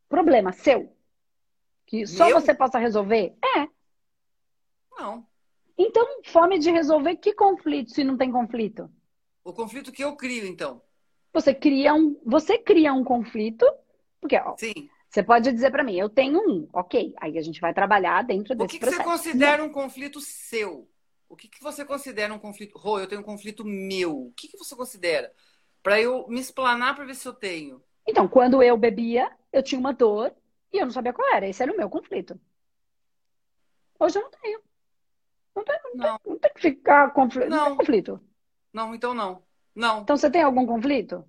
Problema 0.10 0.52
seu? 0.52 0.94
Que 1.86 2.06
só 2.06 2.26
Meu? 2.26 2.42
você 2.42 2.54
possa 2.54 2.78
resolver? 2.78 3.38
É. 3.56 3.66
Não. 4.92 5.26
Então, 5.78 6.06
fome 6.26 6.60
de 6.60 6.70
resolver 6.70 7.16
que 7.16 7.32
conflito 7.32 7.92
se 7.92 8.04
não 8.04 8.18
tem 8.18 8.30
conflito? 8.30 8.92
O 9.42 9.54
conflito 9.54 9.90
que 9.90 10.04
eu 10.04 10.18
crio, 10.18 10.46
então. 10.46 10.82
Você 11.32 11.56
cria 11.56 11.94
um, 11.94 12.20
você 12.26 12.58
cria 12.58 12.92
um 12.92 13.06
conflito, 13.06 13.66
porque 14.20 14.36
ó, 14.36 14.58
Sim. 14.58 14.90
Você 15.10 15.24
pode 15.24 15.52
dizer 15.52 15.72
para 15.72 15.84
mim, 15.84 15.96
eu 15.96 16.08
tenho 16.08 16.40
um, 16.40 16.68
ok. 16.72 17.16
Aí 17.20 17.36
a 17.38 17.42
gente 17.42 17.60
vai 17.60 17.74
trabalhar 17.74 18.24
dentro 18.24 18.54
desse 18.54 18.78
processo. 18.78 19.02
O 19.02 19.04
que, 19.04 19.10
que 19.10 19.18
você 19.18 19.24
considera 19.24 19.64
um 19.64 19.70
conflito 19.70 20.20
seu? 20.22 20.88
O 21.30 21.36
que, 21.36 21.48
que 21.48 21.62
você 21.62 21.86
considera 21.86 22.34
um 22.34 22.40
conflito? 22.40 22.78
Rô, 22.78 23.00
eu 23.00 23.08
tenho 23.08 23.22
um 23.22 23.24
conflito 23.24 23.64
meu. 23.64 24.26
O 24.26 24.34
que, 24.34 24.48
que 24.48 24.58
você 24.58 24.76
considera? 24.76 25.32
Para 25.84 26.02
eu 26.02 26.28
me 26.28 26.40
explanar 26.40 26.96
para 26.96 27.06
ver 27.06 27.16
se 27.16 27.28
eu 27.28 27.34
tenho. 27.34 27.82
Então, 28.06 28.28
quando 28.28 28.64
eu 28.64 28.76
bebia, 28.76 29.32
eu 29.54 29.62
tinha 29.62 29.80
uma 29.80 29.94
dor 29.94 30.34
e 30.74 30.78
eu 30.80 30.86
não 30.86 30.92
sabia 30.92 31.14
qual 31.14 31.32
era. 31.32 31.48
Esse 31.48 31.62
era 31.62 31.72
o 31.72 31.78
meu 31.78 31.88
conflito. 31.88 32.40
Hoje 34.00 34.18
eu 34.18 34.24
não 34.24 34.32
tenho. 34.32 34.60
Não 35.56 35.64
tem, 35.64 35.80
não, 35.84 35.96
não. 35.96 36.20
Tem, 36.20 36.32
não 36.32 36.40
tem 36.40 36.54
que 36.54 36.62
ficar 36.62 37.14
conflito. 37.14 37.50
Não. 37.50 37.70
não 37.70 37.78
conflito. 37.78 38.20
Não, 38.74 38.96
então 38.96 39.14
não. 39.14 39.44
Não. 39.76 40.02
Então 40.02 40.18
você 40.18 40.32
tem 40.32 40.42
algum 40.42 40.66
conflito? 40.66 41.24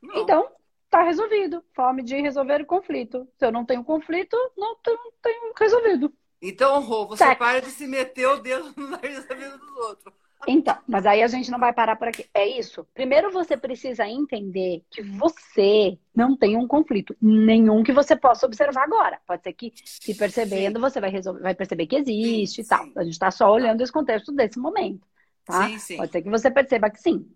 Não. 0.00 0.16
Então, 0.16 0.50
tá 0.88 1.02
resolvido. 1.02 1.62
Fome 1.74 2.02
de 2.02 2.20
resolver 2.20 2.62
o 2.62 2.66
conflito. 2.66 3.28
Se 3.38 3.44
eu 3.44 3.52
não 3.52 3.64
tenho 3.64 3.84
conflito, 3.84 4.36
não 4.56 4.74
tenho 5.22 5.52
resolvido. 5.58 6.12
Então, 6.40 6.80
Rô, 6.80 7.06
você 7.06 7.24
Sexo. 7.24 7.38
para 7.38 7.60
de 7.60 7.70
se 7.70 7.86
meter 7.86 8.26
o 8.26 8.38
dedo 8.38 8.72
no 8.76 8.88
nariz 8.88 9.24
da 9.26 9.34
vida 9.34 9.56
dos 9.56 9.76
outros. 9.76 10.14
Então, 10.46 10.76
mas 10.86 11.06
aí 11.06 11.22
a 11.22 11.26
gente 11.26 11.50
não 11.50 11.58
vai 11.58 11.72
parar 11.72 11.96
por 11.96 12.08
aqui. 12.08 12.26
É 12.32 12.46
isso. 12.46 12.86
Primeiro 12.94 13.32
você 13.32 13.56
precisa 13.56 14.06
entender 14.06 14.84
que 14.90 15.02
você 15.02 15.98
não 16.14 16.36
tem 16.36 16.56
um 16.56 16.68
conflito 16.68 17.16
nenhum 17.20 17.82
que 17.82 17.92
você 17.92 18.14
possa 18.14 18.46
observar 18.46 18.84
agora. 18.84 19.18
Pode 19.26 19.42
ser 19.42 19.52
que, 19.54 19.72
se 19.84 20.14
percebendo, 20.14 20.78
você 20.78 21.00
vai, 21.00 21.10
resolver, 21.10 21.40
vai 21.40 21.54
perceber 21.54 21.86
que 21.86 21.96
existe 21.96 22.62
sim, 22.62 22.62
e 22.62 22.68
tal. 22.68 22.84
Sim. 22.84 22.92
A 22.96 23.02
gente 23.02 23.12
está 23.14 23.30
só 23.30 23.50
olhando 23.50 23.80
esse 23.80 23.92
contexto 23.92 24.30
desse 24.30 24.58
momento. 24.58 25.06
Tá? 25.44 25.68
Sim, 25.68 25.78
sim. 25.78 25.96
Pode 25.96 26.12
ser 26.12 26.22
que 26.22 26.30
você 26.30 26.50
perceba 26.50 26.90
que 26.90 27.00
sim. 27.00 27.26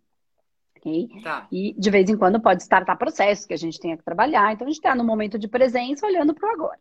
Okay? 0.77 1.09
Tá. 1.23 1.49
E 1.51 1.75
de 1.79 1.91
vez 1.91 2.09
em 2.09 2.17
quando 2.17 2.41
pode 2.41 2.63
startar 2.63 2.97
processos 2.97 3.45
que 3.45 3.55
a 3.55 3.59
gente 3.59 3.81
tenha 3.81 3.97
que 3.97 4.05
trabalhar. 4.05 4.53
Então 4.53 4.67
a 4.67 4.71
gente 4.71 4.79
está 4.79 4.95
no 4.95 5.05
momento 5.05 5.39
de 5.39 5.49
presença 5.49 6.07
olhando 6.07 6.35
para 6.35 6.49
o 6.49 6.53
agora. 6.53 6.79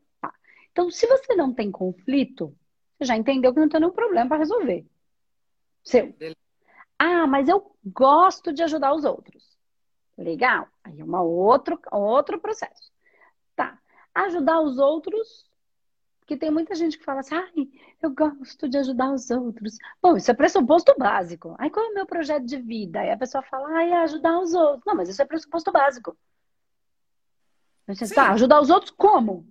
Então, 0.71 0.89
se 0.89 1.07
você 1.07 1.35
não 1.35 1.53
tem 1.53 1.71
conflito, 1.71 2.55
você 2.97 3.05
já 3.05 3.15
entendeu 3.15 3.53
que 3.53 3.59
não 3.59 3.69
tem 3.69 3.79
nenhum 3.79 3.93
problema 3.93 4.27
para 4.27 4.37
resolver. 4.37 4.85
Seu. 5.83 6.13
Ah, 6.97 7.25
mas 7.25 7.47
eu 7.47 7.75
gosto 7.85 8.51
de 8.51 8.61
ajudar 8.63 8.93
os 8.93 9.05
outros. 9.05 9.57
Legal. 10.17 10.67
Aí 10.83 10.99
é 10.99 11.03
uma 11.03 11.21
outro, 11.21 11.79
outro 11.91 12.39
processo. 12.39 12.91
Tá. 13.55 13.79
Ajudar 14.13 14.61
os 14.61 14.77
outros, 14.77 15.49
porque 16.19 16.35
tem 16.35 16.51
muita 16.51 16.75
gente 16.75 16.97
que 16.97 17.05
fala 17.05 17.21
assim, 17.21 17.35
ai, 17.35 17.69
eu 18.01 18.11
gosto 18.11 18.67
de 18.67 18.77
ajudar 18.77 19.13
os 19.13 19.29
outros. 19.31 19.77
Bom, 20.01 20.17
isso 20.17 20.29
é 20.29 20.33
pressuposto 20.33 20.93
básico. 20.97 21.55
Aí 21.57 21.69
qual 21.69 21.85
é 21.85 21.89
o 21.89 21.93
meu 21.93 22.05
projeto 22.05 22.45
de 22.45 22.57
vida? 22.57 22.99
Aí 22.99 23.09
a 23.09 23.17
pessoa 23.17 23.41
fala, 23.41 23.69
ai, 23.77 23.91
é 23.91 24.01
ajudar 24.01 24.39
os 24.39 24.53
outros. 24.53 24.83
Não, 24.85 24.95
mas 24.95 25.09
isso 25.09 25.21
é 25.21 25.25
pressuposto 25.25 25.71
básico. 25.71 26.17
Você, 27.87 28.13
tá, 28.13 28.31
ajudar 28.33 28.61
os 28.61 28.69
outros 28.69 28.91
como? 28.91 29.47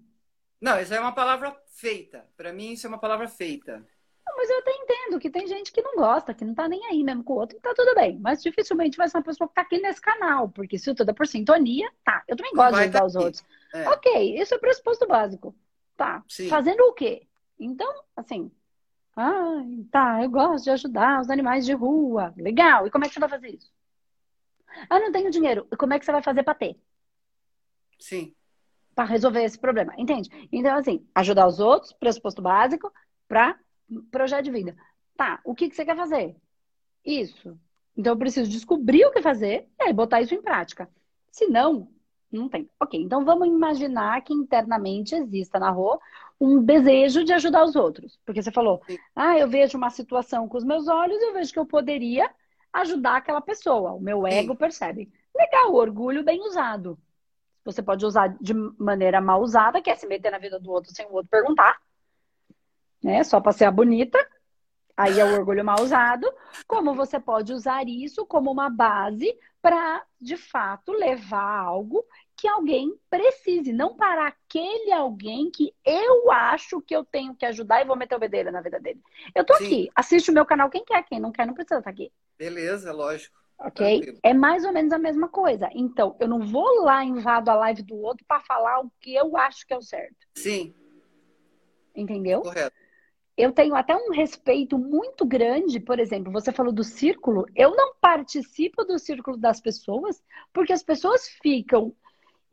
Não, 0.61 0.81
isso 0.81 0.93
é 0.93 1.01
uma 1.01 1.13
palavra 1.13 1.57
feita. 1.67 2.27
Para 2.37 2.53
mim, 2.53 2.73
isso 2.73 2.87
é 2.87 2.89
uma 2.89 2.99
palavra 2.99 3.29
feita. 3.29 3.85
Não, 4.27 4.37
mas 4.37 4.51
eu 4.51 4.59
até 4.59 4.73
entendo 4.73 5.19
que 5.19 5.31
tem 5.31 5.47
gente 5.47 5.73
que 5.73 5.81
não 5.81 5.97
gosta, 5.97 6.35
que 6.35 6.45
não 6.45 6.55
tá 6.55 6.69
nem 6.69 6.85
aí 6.87 7.03
mesmo 7.03 7.25
com 7.25 7.33
o 7.33 7.37
outro, 7.37 7.57
e 7.57 7.61
tá 7.61 7.73
tudo 7.75 7.95
bem. 7.95 8.19
Mas 8.19 8.43
dificilmente 8.43 8.97
vai 8.97 9.09
ser 9.09 9.17
uma 9.17 9.23
pessoa 9.23 9.49
que 9.49 9.55
tá 9.55 9.63
aqui 9.63 9.79
nesse 9.79 10.01
canal, 10.01 10.49
porque 10.49 10.77
se 10.79 10.93
tudo 10.95 11.11
é 11.11 11.15
por 11.15 11.27
sintonia, 11.27 11.89
tá. 12.05 12.23
Eu 12.27 12.37
também 12.37 12.53
gosto 12.53 12.75
de 12.75 12.81
ajudar 12.83 12.99
tá 12.99 13.07
os 13.07 13.17
aqui. 13.17 13.25
outros. 13.25 13.45
É. 13.73 13.89
Ok, 13.89 14.41
isso 14.41 14.55
é 14.55 14.59
pressuposto 14.59 15.07
básico. 15.07 15.55
Tá. 15.97 16.23
Sim. 16.29 16.49
Fazendo 16.49 16.81
o 16.83 16.93
quê? 16.93 17.27
Então, 17.59 17.93
assim, 18.17 18.51
ah, 19.17 19.63
tá, 19.91 20.23
eu 20.23 20.29
gosto 20.29 20.65
de 20.65 20.71
ajudar 20.71 21.21
os 21.21 21.31
animais 21.31 21.65
de 21.65 21.73
rua. 21.73 22.35
Legal. 22.37 22.87
E 22.87 22.91
como 22.91 23.05
é 23.05 23.09
que 23.09 23.15
você 23.15 23.21
vai 23.21 23.29
fazer 23.29 23.49
isso? 23.49 23.73
Ah, 24.91 25.01
não 25.01 25.11
tenho 25.11 25.31
dinheiro. 25.31 25.67
E 25.73 25.77
como 25.77 25.95
é 25.95 25.99
que 25.99 26.05
você 26.05 26.13
vai 26.13 26.23
fazer 26.23 26.43
para 26.43 26.55
ter? 26.55 26.77
Sim 27.99 28.35
para 28.99 29.05
resolver 29.05 29.45
esse 29.45 29.57
problema, 29.57 29.95
entende? 29.97 30.29
Então, 30.51 30.77
assim, 30.77 31.07
ajudar 31.15 31.47
os 31.47 31.61
outros, 31.61 31.93
pressuposto 31.93 32.43
básico, 32.43 32.93
para 33.29 33.57
projeto 34.11 34.47
de 34.47 34.51
vida. 34.51 34.77
Tá, 35.17 35.39
o 35.45 35.55
que, 35.55 35.69
que 35.69 35.77
você 35.77 35.85
quer 35.85 35.95
fazer? 35.95 36.35
Isso. 37.05 37.57
Então, 37.97 38.15
eu 38.15 38.19
preciso 38.19 38.51
descobrir 38.51 39.05
o 39.05 39.13
que 39.13 39.23
fazer 39.23 39.69
e 39.79 39.85
aí 39.85 39.93
botar 39.93 40.21
isso 40.21 40.35
em 40.35 40.43
prática. 40.43 40.91
Se 41.31 41.47
não, 41.47 41.89
não 42.29 42.49
tem. 42.49 42.69
Ok, 42.81 43.01
então 43.01 43.25
vamos 43.25 43.47
imaginar 43.47 44.21
que 44.23 44.35
internamente 44.35 45.15
exista 45.15 45.61
na 45.61 45.71
rua 45.71 46.01
um 46.41 46.61
desejo 46.61 47.23
de 47.23 47.33
ajudar 47.33 47.63
os 47.63 47.77
outros. 47.77 48.19
Porque 48.27 48.43
você 48.43 48.51
falou, 48.51 48.83
ah, 49.15 49.39
eu 49.39 49.49
vejo 49.49 49.79
uma 49.79 49.91
situação 49.91 50.49
com 50.49 50.59
os 50.59 50.65
meus 50.65 50.89
olhos, 50.89 51.23
eu 51.23 51.35
vejo 51.35 51.53
que 51.53 51.59
eu 51.61 51.67
poderia 51.67 52.29
ajudar 52.73 53.19
aquela 53.19 53.41
pessoa. 53.41 53.93
O 53.93 54.01
meu 54.01 54.27
ego 54.27 54.57
percebe. 54.57 55.09
Legal, 55.37 55.73
orgulho 55.73 56.25
bem 56.25 56.41
usado. 56.41 56.99
Você 57.65 57.83
pode 57.83 58.05
usar 58.05 58.37
de 58.41 58.55
maneira 58.55 59.21
mal 59.21 59.43
usada, 59.43 59.81
que 59.83 59.91
é 59.91 59.95
se 59.95 60.07
meter 60.07 60.31
na 60.31 60.39
vida 60.39 60.59
do 60.59 60.71
outro 60.71 60.95
sem 60.95 61.07
o 61.07 61.13
outro 61.13 61.29
perguntar. 61.31 61.79
Né? 63.03 63.23
Só 63.25 63.41
para 63.41 63.53
ser 63.53 63.65
a 63.65 63.71
bonita. 63.71 64.19
Aí 64.97 65.21
é 65.21 65.25
o 65.25 65.35
orgulho 65.35 65.65
mal 65.65 65.81
usado. 65.81 66.29
Como 66.67 66.95
você 66.95 67.21
pode 67.21 67.53
usar 67.53 67.87
isso 67.87 68.27
como 68.27 68.51
uma 68.51 68.69
base 68.69 69.33
para, 69.63 70.05
de 70.21 70.37
fato, 70.37 70.93
levar 70.93 71.61
algo 71.61 72.05
que 72.37 72.47
alguém 72.47 72.97
precise, 73.11 73.73
não 73.73 73.97
para 73.97 74.29
aquele 74.29 74.93
alguém 74.93 75.51
que 75.51 75.75
eu 75.85 76.31
acho 76.31 76.81
que 76.81 76.95
eu 76.95 77.05
tenho 77.05 77.35
que 77.35 77.45
ajudar 77.45 77.81
e 77.81 77.85
vou 77.85 77.97
meter 77.97 78.15
o 78.15 78.19
bedelho 78.19 78.53
na 78.53 78.61
vida 78.61 78.79
dele. 78.79 79.01
Eu 79.35 79.45
tô 79.45 79.55
Sim. 79.55 79.65
aqui, 79.65 79.91
assiste 79.95 80.31
o 80.31 80.35
meu 80.35 80.47
canal 80.47 80.71
quem 80.71 80.85
quer, 80.85 81.03
quem 81.05 81.19
não 81.19 81.33
quer 81.33 81.47
não 81.47 81.55
precisa 81.55 81.79
estar 81.79 81.91
aqui. 81.91 82.13
Beleza, 82.39 82.93
lógico. 82.93 83.38
Ok? 83.59 83.97
Tranquilo. 83.97 84.19
É 84.23 84.33
mais 84.33 84.65
ou 84.65 84.73
menos 84.73 84.93
a 84.93 84.99
mesma 84.99 85.29
coisa. 85.29 85.69
Então, 85.73 86.17
eu 86.21 86.29
não 86.29 86.41
vou 86.41 86.85
lá 86.85 87.05
invado 87.05 87.49
a 87.49 87.55
live 87.55 87.83
do 87.83 87.97
outro 87.97 88.25
para 88.27 88.41
falar 88.41 88.81
o 88.81 88.91
que 89.01 89.15
eu 89.15 89.37
acho 89.37 89.67
que 89.67 89.75
é 89.75 89.77
o 89.77 89.83
certo. 89.83 90.17
Sim. 90.37 90.75
Entendeu? 91.95 92.43
Correto. 92.43 92.77
Eu 93.37 93.53
tenho 93.53 93.77
até 93.77 93.97
um 93.97 94.11
respeito 94.11 94.77
muito 94.77 95.25
grande, 95.25 95.79
por 95.79 96.01
exemplo, 96.01 96.33
você 96.33 96.51
falou 96.51 96.73
do 96.73 96.83
círculo, 96.83 97.47
eu 97.55 97.71
não 97.71 97.95
participo 98.01 98.85
do 98.85 98.99
círculo 98.99 99.37
das 99.37 99.61
pessoas 99.61 100.21
porque 100.53 100.73
as 100.73 100.83
pessoas 100.83 101.29
ficam 101.41 101.95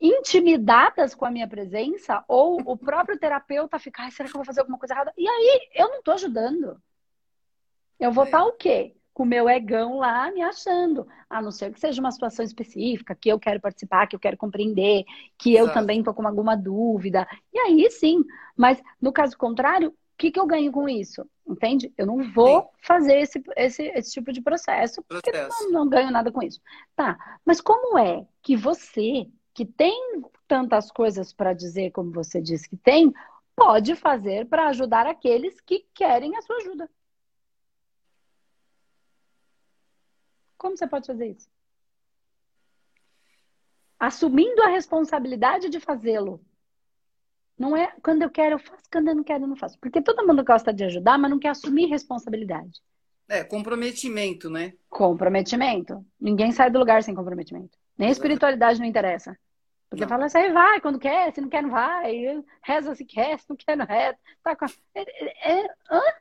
intimidadas 0.00 1.12
com 1.12 1.24
a 1.24 1.30
minha 1.30 1.48
presença 1.48 2.24
ou 2.28 2.60
o 2.64 2.76
próprio 2.76 3.18
terapeuta 3.18 3.80
fica, 3.80 4.08
será 4.12 4.28
que 4.28 4.36
eu 4.36 4.38
vou 4.38 4.44
fazer 4.44 4.60
alguma 4.60 4.78
coisa 4.78 4.94
errada? 4.94 5.12
E 5.16 5.26
aí, 5.26 5.68
eu 5.74 5.88
não 5.88 5.98
estou 5.98 6.14
ajudando. 6.14 6.80
Eu 7.98 8.12
vou 8.12 8.24
estar 8.24 8.40
é. 8.40 8.42
o 8.42 8.52
quê? 8.52 8.94
Com 9.16 9.22
o 9.22 9.26
meu 9.26 9.48
egão 9.48 9.96
lá 9.96 10.30
me 10.30 10.42
achando. 10.42 11.08
A 11.30 11.40
não 11.40 11.50
ser 11.50 11.72
que 11.72 11.80
seja 11.80 12.02
uma 12.02 12.12
situação 12.12 12.44
específica, 12.44 13.14
que 13.14 13.30
eu 13.30 13.40
quero 13.40 13.58
participar, 13.58 14.06
que 14.06 14.14
eu 14.14 14.20
quero 14.20 14.36
compreender, 14.36 15.06
que 15.38 15.54
Exato. 15.54 15.70
eu 15.70 15.72
também 15.72 16.00
estou 16.00 16.12
com 16.12 16.26
alguma 16.26 16.54
dúvida. 16.54 17.26
E 17.50 17.58
aí 17.58 17.90
sim. 17.90 18.22
Mas 18.54 18.78
no 19.00 19.10
caso 19.10 19.34
contrário, 19.38 19.88
o 19.88 19.94
que, 20.18 20.30
que 20.30 20.38
eu 20.38 20.44
ganho 20.44 20.70
com 20.70 20.86
isso? 20.86 21.26
Entende? 21.48 21.90
Eu 21.96 22.04
não 22.04 22.30
vou 22.30 22.60
sim. 22.60 22.68
fazer 22.82 23.18
esse, 23.18 23.42
esse, 23.56 23.84
esse 23.84 24.12
tipo 24.12 24.30
de 24.30 24.42
processo, 24.42 25.02
porque 25.08 25.32
não, 25.32 25.70
não 25.70 25.88
ganho 25.88 26.10
nada 26.10 26.30
com 26.30 26.42
isso. 26.42 26.60
Tá, 26.94 27.16
mas 27.42 27.58
como 27.58 27.96
é 27.96 28.22
que 28.42 28.54
você, 28.54 29.26
que 29.54 29.64
tem 29.64 30.22
tantas 30.46 30.90
coisas 30.90 31.32
para 31.32 31.54
dizer 31.54 31.90
como 31.90 32.12
você 32.12 32.38
disse 32.38 32.68
que 32.68 32.76
tem, 32.76 33.14
pode 33.56 33.94
fazer 33.94 34.46
para 34.46 34.66
ajudar 34.66 35.06
aqueles 35.06 35.58
que 35.62 35.86
querem 35.94 36.36
a 36.36 36.42
sua 36.42 36.56
ajuda? 36.56 36.90
Como 40.66 40.76
você 40.76 40.88
pode 40.88 41.06
fazer 41.06 41.28
isso? 41.28 41.48
Assumindo 44.00 44.60
a 44.64 44.66
responsabilidade 44.66 45.68
de 45.68 45.78
fazê-lo. 45.78 46.44
Não 47.56 47.76
é 47.76 47.94
quando 48.02 48.22
eu 48.22 48.30
quero, 48.30 48.56
eu 48.56 48.58
faço, 48.58 48.82
quando 48.90 49.06
eu 49.06 49.14
não 49.14 49.22
quero, 49.22 49.44
eu 49.44 49.46
não 49.46 49.54
faço. 49.54 49.78
Porque 49.78 50.02
todo 50.02 50.26
mundo 50.26 50.44
gosta 50.44 50.74
de 50.74 50.82
ajudar, 50.82 51.18
mas 51.18 51.30
não 51.30 51.38
quer 51.38 51.50
assumir 51.50 51.86
responsabilidade. 51.86 52.82
É, 53.28 53.44
comprometimento, 53.44 54.50
né? 54.50 54.72
Comprometimento. 54.88 56.04
Ninguém 56.20 56.50
sai 56.50 56.68
do 56.68 56.80
lugar 56.80 57.00
sem 57.04 57.14
comprometimento. 57.14 57.78
Nem 57.96 58.08
a 58.08 58.12
espiritualidade 58.12 58.80
não 58.80 58.86
interessa. 58.86 59.38
Porque 59.88 60.02
não. 60.02 60.08
fala 60.08 60.24
assim, 60.24 60.52
vai 60.52 60.80
quando 60.80 60.98
quer, 60.98 61.32
se 61.32 61.40
não 61.40 61.48
quer, 61.48 61.62
não 61.62 61.70
vai. 61.70 62.42
Reza 62.60 62.92
se 62.96 63.04
quer, 63.04 63.38
se 63.38 63.48
não 63.48 63.56
quer, 63.56 63.76
não 63.76 63.86
reza. 63.86 64.18
Tá 64.42 64.56
com... 64.56 64.66
é, 64.96 65.52
é, 65.52 65.60
é? 65.60 66.16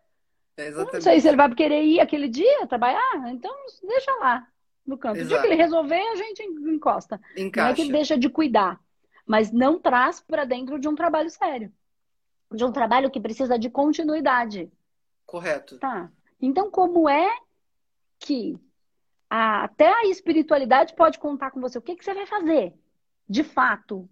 É 0.57 0.71
não 0.71 1.01
sei 1.01 1.19
se 1.19 1.27
ele 1.27 1.35
vai 1.35 1.53
querer 1.53 1.83
ir 1.83 1.99
aquele 1.99 2.29
dia 2.29 2.65
trabalhar, 2.67 3.29
então 3.29 3.53
deixa 3.83 4.11
lá 4.15 4.47
no 4.85 4.97
canto. 4.97 5.17
Exato. 5.17 5.25
O 5.25 5.27
dia 5.27 5.41
que 5.41 5.47
ele 5.47 5.61
resolver, 5.61 5.99
a 5.99 6.15
gente 6.15 6.43
encosta. 6.43 7.19
Encaixa. 7.35 7.65
Não 7.65 7.71
é 7.71 7.75
que 7.75 7.81
ele 7.81 7.91
deixa 7.91 8.17
de 8.17 8.29
cuidar, 8.29 8.79
mas 9.25 9.51
não 9.51 9.79
traz 9.79 10.21
para 10.21 10.45
dentro 10.45 10.79
de 10.79 10.87
um 10.87 10.95
trabalho 10.95 11.29
sério. 11.29 11.71
De 12.51 12.63
um 12.63 12.71
trabalho 12.71 13.11
que 13.11 13.19
precisa 13.19 13.59
de 13.59 13.69
continuidade. 13.69 14.71
Correto. 15.25 15.77
Tá. 15.77 16.09
Então, 16.41 16.69
como 16.69 17.09
é 17.09 17.29
que 18.19 18.57
a, 19.29 19.63
até 19.63 19.87
a 19.87 20.05
espiritualidade 20.05 20.95
pode 20.95 21.19
contar 21.19 21.51
com 21.51 21.59
você? 21.59 21.77
O 21.77 21.81
que, 21.81 21.95
que 21.95 22.05
você 22.05 22.13
vai 22.13 22.25
fazer, 22.25 22.73
de 23.27 23.43
fato? 23.43 24.07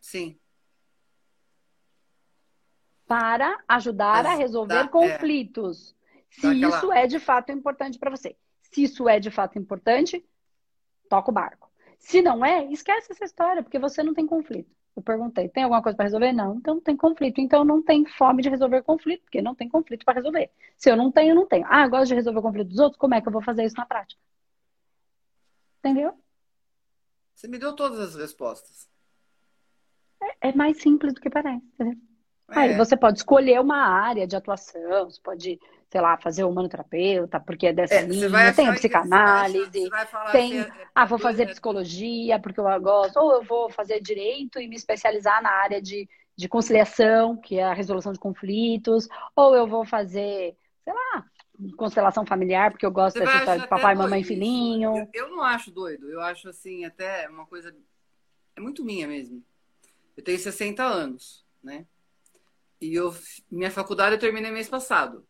Sim. 0.00 0.38
Para 3.08 3.58
ajudar 3.66 4.24
a 4.24 4.34
resolver 4.34 4.84
é. 4.84 4.88
conflitos. 4.88 5.92
É. 5.92 6.18
Se 6.30 6.42
Daquela... 6.42 6.76
isso 6.76 6.92
é 6.92 7.06
de 7.06 7.18
fato 7.18 7.50
importante 7.50 7.98
para 7.98 8.10
você. 8.10 8.36
Se 8.70 8.84
isso 8.84 9.08
é 9.08 9.18
de 9.18 9.30
fato 9.30 9.58
importante, 9.58 10.24
toca 11.08 11.30
o 11.30 11.34
barco. 11.34 11.68
Se 11.98 12.22
não 12.22 12.44
é, 12.44 12.64
esquece 12.66 13.10
essa 13.10 13.24
história, 13.24 13.62
porque 13.62 13.78
você 13.78 14.02
não 14.02 14.14
tem 14.14 14.26
conflito. 14.26 14.70
Eu 14.94 15.02
perguntei, 15.02 15.48
tem 15.48 15.62
alguma 15.62 15.82
coisa 15.82 15.96
para 15.96 16.04
resolver? 16.04 16.32
Não, 16.32 16.56
então 16.56 16.74
não 16.74 16.82
tem 16.82 16.96
conflito. 16.96 17.40
Então 17.40 17.64
não 17.64 17.82
tem 17.82 18.04
fome 18.04 18.42
de 18.42 18.48
resolver 18.48 18.82
conflito, 18.82 19.22
porque 19.22 19.40
não 19.40 19.54
tem 19.54 19.68
conflito 19.68 20.04
para 20.04 20.14
resolver. 20.14 20.50
Se 20.76 20.90
eu 20.90 20.96
não 20.96 21.10
tenho, 21.10 21.30
eu 21.30 21.34
não 21.34 21.46
tenho. 21.46 21.66
Ah, 21.68 21.86
gosto 21.88 22.08
de 22.08 22.14
resolver 22.14 22.40
o 22.40 22.42
conflito 22.42 22.68
dos 22.68 22.78
outros, 22.78 22.98
como 22.98 23.14
é 23.14 23.20
que 23.20 23.28
eu 23.28 23.32
vou 23.32 23.42
fazer 23.42 23.64
isso 23.64 23.76
na 23.76 23.86
prática? 23.86 24.20
Entendeu? 25.78 26.14
Você 27.34 27.46
me 27.46 27.58
deu 27.58 27.74
todas 27.74 28.00
as 28.00 28.16
respostas. 28.16 28.88
É, 30.20 30.48
é 30.48 30.52
mais 30.52 30.82
simples 30.82 31.14
do 31.14 31.20
que 31.20 31.30
parece. 31.30 31.64
É. 32.50 32.58
Aí 32.58 32.76
você 32.76 32.96
pode 32.96 33.18
escolher 33.18 33.60
uma 33.60 33.86
área 33.86 34.26
de 34.26 34.36
atuação, 34.36 35.10
você 35.10 35.20
pode 35.22 35.58
sei 35.90 36.00
lá, 36.00 36.18
fazer 36.18 36.44
humanoterapeuta, 36.44 37.40
porque 37.40 37.68
é 37.68 37.72
dessa 37.72 37.94
é, 37.94 38.02
linha, 38.02 38.52
tem 38.52 38.68
a 38.68 38.74
psicanálise, 38.74 39.90
tem, 40.30 40.60
é, 40.60 40.70
ah, 40.94 41.06
vou 41.06 41.18
fazer 41.18 41.46
psicologia 41.46 42.38
porque 42.38 42.60
eu 42.60 42.80
gosto, 42.80 43.16
ou 43.16 43.32
eu 43.36 43.42
vou 43.42 43.70
fazer 43.70 44.00
direito 44.00 44.60
e 44.60 44.68
me 44.68 44.76
especializar 44.76 45.42
na 45.42 45.50
área 45.50 45.80
de, 45.80 46.06
de 46.36 46.48
conciliação, 46.48 47.36
que 47.36 47.58
é 47.58 47.64
a 47.64 47.72
resolução 47.72 48.12
de 48.12 48.18
conflitos, 48.18 49.08
ou 49.34 49.56
eu 49.56 49.66
vou 49.66 49.84
fazer, 49.86 50.54
sei 50.84 50.92
lá, 50.92 51.24
constelação 51.76 52.26
familiar, 52.26 52.70
porque 52.70 52.84
eu 52.84 52.90
gosto 52.90 53.18
dessa 53.18 53.38
história 53.38 53.62
de 53.62 53.68
papai, 53.68 53.94
mamãe 53.94 54.22
filhinho. 54.22 55.08
Eu, 55.14 55.24
eu 55.24 55.30
não 55.30 55.42
acho 55.42 55.70
doido, 55.70 56.10
eu 56.10 56.20
acho 56.20 56.50
assim, 56.50 56.84
até 56.84 57.26
uma 57.30 57.46
coisa, 57.46 57.74
é 58.54 58.60
muito 58.60 58.84
minha 58.84 59.08
mesmo. 59.08 59.42
Eu 60.14 60.22
tenho 60.22 60.38
60 60.38 60.84
anos, 60.84 61.46
né? 61.62 61.86
E 62.80 62.94
eu, 62.94 63.14
minha 63.50 63.70
faculdade 63.70 64.14
eu 64.14 64.20
terminei 64.20 64.50
mês 64.50 64.68
passado. 64.68 65.26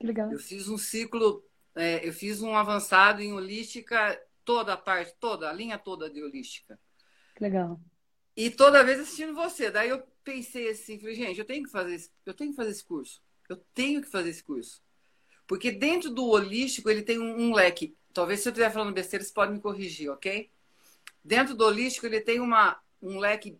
Legal. 0.00 0.32
Eu 0.32 0.38
fiz 0.38 0.68
um 0.68 0.78
ciclo, 0.78 1.44
é, 1.74 2.06
eu 2.06 2.12
fiz 2.12 2.40
um 2.40 2.56
avançado 2.56 3.20
em 3.20 3.32
holística, 3.32 4.18
toda 4.44 4.72
a 4.72 4.76
parte, 4.76 5.14
toda, 5.20 5.48
a 5.48 5.52
linha 5.52 5.78
toda 5.78 6.08
de 6.08 6.22
holística. 6.22 6.78
Legal. 7.40 7.80
E 8.36 8.50
toda 8.50 8.84
vez 8.84 9.00
assistindo 9.00 9.34
você. 9.34 9.70
Daí 9.70 9.88
eu 9.88 10.02
pensei 10.22 10.70
assim, 10.70 10.98
falei, 10.98 11.14
gente, 11.14 11.38
eu 11.38 11.44
tenho 11.44 11.64
que 11.64 11.70
fazer 11.70 11.94
esse, 11.94 12.10
eu 12.24 12.32
tenho 12.34 12.50
que 12.50 12.56
fazer 12.56 12.70
esse 12.70 12.84
curso. 12.84 13.20
Eu 13.48 13.56
tenho 13.74 14.00
que 14.00 14.08
fazer 14.08 14.30
esse 14.30 14.44
curso. 14.44 14.82
Porque 15.46 15.72
dentro 15.72 16.10
do 16.10 16.26
holístico 16.26 16.88
ele 16.88 17.02
tem 17.02 17.18
um, 17.18 17.48
um 17.48 17.54
leque. 17.54 17.96
Talvez 18.12 18.40
se 18.40 18.48
eu 18.48 18.50
estiver 18.50 18.70
falando 18.70 18.94
besteira, 18.94 19.24
você 19.24 19.32
pode 19.32 19.52
me 19.52 19.60
corrigir, 19.60 20.10
ok? 20.10 20.50
Dentro 21.24 21.54
do 21.54 21.64
holístico 21.64 22.06
ele 22.06 22.20
tem 22.20 22.40
uma, 22.40 22.80
um 23.02 23.18
leque 23.18 23.58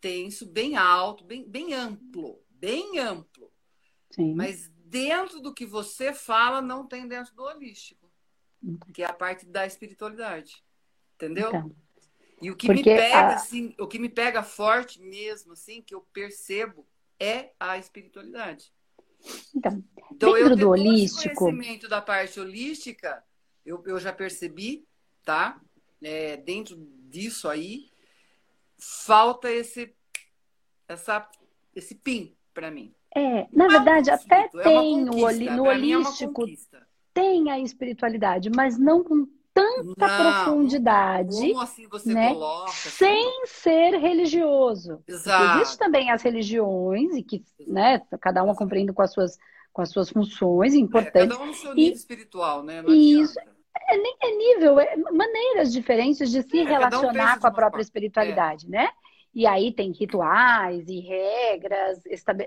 tenso, 0.00 0.46
bem 0.46 0.76
alto, 0.76 1.24
bem, 1.24 1.48
bem 1.48 1.74
amplo. 1.74 2.42
Bem 2.60 2.98
amplo. 2.98 3.50
Sim. 4.10 4.34
Mas 4.34 4.70
dentro 4.84 5.40
do 5.40 5.54
que 5.54 5.64
você 5.64 6.12
fala, 6.12 6.60
não 6.60 6.86
tem 6.86 7.08
dentro 7.08 7.34
do 7.34 7.42
holístico, 7.42 8.10
que 8.92 9.02
é 9.02 9.06
a 9.06 9.14
parte 9.14 9.46
da 9.46 9.66
espiritualidade. 9.66 10.62
Entendeu? 11.14 11.48
Então, 11.48 11.76
e 12.42 12.50
o 12.50 12.56
que 12.56 12.68
me 12.68 12.82
pega, 12.82 13.16
a... 13.16 13.34
assim, 13.34 13.74
o 13.78 13.86
que 13.86 13.98
me 13.98 14.10
pega 14.10 14.42
forte 14.42 15.00
mesmo, 15.00 15.54
assim, 15.54 15.80
que 15.80 15.94
eu 15.94 16.02
percebo, 16.12 16.86
é 17.18 17.52
a 17.58 17.78
espiritualidade. 17.78 18.72
Então, 19.54 19.84
então 20.12 20.32
dentro 20.34 20.52
eu 20.52 20.56
do 20.56 20.70
holístico. 20.70 21.34
conhecimento 21.34 21.88
da 21.88 22.02
parte 22.02 22.38
holística, 22.38 23.24
eu, 23.64 23.82
eu 23.86 23.98
já 23.98 24.12
percebi, 24.12 24.86
tá? 25.24 25.60
É, 26.02 26.36
dentro 26.36 26.76
disso 27.08 27.48
aí, 27.48 27.90
falta 28.78 29.50
esse, 29.50 29.94
essa, 30.88 31.30
esse 31.74 31.94
pin 31.94 32.36
para 32.52 32.70
mim. 32.70 32.92
É, 33.14 33.46
na 33.52 33.68
verdade, 33.68 34.10
até 34.10 34.44
é 34.44 34.62
tem 34.62 35.04
no, 35.04 35.12
no 35.12 35.66
é 35.66 35.70
holístico, 35.70 36.44
é 36.48 36.80
tem 37.12 37.50
a 37.50 37.58
espiritualidade, 37.58 38.50
mas 38.50 38.78
não 38.78 39.02
com 39.02 39.26
tanta 39.52 40.06
não, 40.06 40.44
profundidade, 40.44 41.52
como 41.52 41.60
assim 41.60 41.88
você 41.88 42.14
né? 42.14 42.32
Coloca, 42.32 42.70
sem 42.72 43.46
ser 43.46 43.98
religioso. 43.98 45.02
Existem 45.08 45.78
também 45.78 46.10
as 46.10 46.22
religiões 46.22 47.16
e 47.16 47.22
que, 47.22 47.44
né, 47.66 48.00
cada 48.20 48.42
uma 48.44 48.54
compreende 48.54 48.92
com 48.92 49.02
as 49.02 49.12
suas 49.12 49.38
com 49.72 49.82
as 49.82 49.90
suas 49.90 50.10
funções 50.10 50.74
importantes. 50.74 51.30
É, 51.30 51.38
cada 51.38 51.42
um 51.44 51.46
no 51.46 51.54
seu 51.54 51.74
nível 51.74 51.92
e, 51.92 51.96
espiritual, 51.96 52.62
né? 52.62 52.82
Não 52.82 52.92
isso 52.92 53.38
é, 53.88 53.96
nem 53.96 54.16
é 54.22 54.36
nível, 54.36 54.80
é 54.80 54.96
maneiras 54.96 55.72
diferentes 55.72 56.30
de 56.30 56.42
se 56.42 56.58
é, 56.58 56.64
relacionar 56.64 57.36
um 57.36 57.40
com 57.40 57.46
a 57.46 57.50
própria 57.50 57.82
espiritualidade, 57.82 58.68
né? 58.68 58.88
E 59.32 59.46
aí 59.46 59.72
tem 59.72 59.92
rituais 59.92 60.88
e 60.88 61.00
regras 61.00 62.02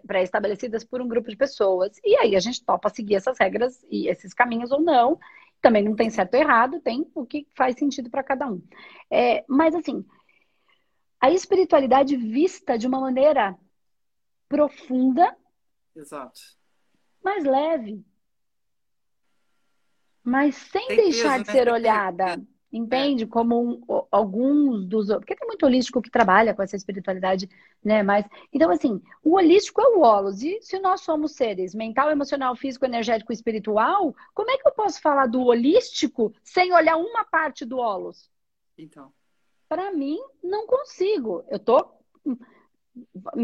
pré-estabelecidas 0.05 0.83
por 0.83 1.01
um 1.01 1.07
grupo 1.07 1.29
de 1.29 1.37
pessoas. 1.37 1.97
E 2.03 2.15
aí 2.17 2.35
a 2.35 2.39
gente 2.39 2.63
topa 2.63 2.89
seguir 2.89 3.15
essas 3.15 3.37
regras 3.39 3.85
e 3.89 4.07
esses 4.07 4.33
caminhos 4.33 4.71
ou 4.71 4.81
não. 4.81 5.17
Também 5.61 5.83
não 5.83 5.95
tem 5.95 6.09
certo 6.09 6.33
ou 6.33 6.41
errado, 6.41 6.81
tem 6.81 7.09
o 7.15 7.25
que 7.25 7.47
faz 7.55 7.77
sentido 7.77 8.09
para 8.09 8.21
cada 8.21 8.47
um. 8.47 8.61
É, 9.09 9.45
mas 9.47 9.73
assim, 9.73 10.05
a 11.21 11.31
espiritualidade 11.31 12.17
vista 12.17 12.77
de 12.77 12.85
uma 12.85 12.99
maneira 12.99 13.57
profunda, 14.49 15.33
Exato. 15.95 16.41
mais 17.23 17.45
leve, 17.45 18.05
mas 20.21 20.55
sem 20.55 20.85
tem 20.87 20.97
deixar 20.97 21.31
peso, 21.31 21.43
de 21.43 21.47
né? 21.47 21.53
ser 21.53 21.71
olhada. 21.71 22.45
Entende? 22.73 23.25
É. 23.25 23.27
Como 23.27 23.61
um, 23.61 24.05
alguns 24.11 24.87
dos. 24.87 25.07
Porque 25.09 25.35
tem 25.35 25.47
muito 25.47 25.63
holístico 25.63 26.01
que 26.01 26.09
trabalha 26.09 26.55
com 26.55 26.63
essa 26.63 26.75
espiritualidade, 26.75 27.47
né? 27.83 28.01
Mas. 28.01 28.25
Então, 28.51 28.71
assim, 28.71 28.99
o 29.23 29.35
holístico 29.35 29.79
é 29.79 29.87
o 29.89 29.99
holos. 29.99 30.41
E 30.41 30.59
se 30.59 30.79
nós 30.79 31.01
somos 31.01 31.33
seres 31.33 31.75
mental, 31.75 32.09
emocional, 32.09 32.55
físico, 32.55 32.85
energético 32.85 33.31
e 33.31 33.35
espiritual, 33.35 34.15
como 34.33 34.49
é 34.49 34.57
que 34.57 34.67
eu 34.67 34.73
posso 34.73 34.99
falar 34.99 35.27
do 35.27 35.43
holístico 35.43 36.33
sem 36.43 36.73
olhar 36.73 36.97
uma 36.97 37.23
parte 37.23 37.63
do 37.63 37.77
holos? 37.77 38.27
Então. 38.75 39.13
Para 39.69 39.91
mim, 39.91 40.19
não 40.43 40.65
consigo. 40.65 41.43
Eu 41.49 41.59
tô. 41.59 41.87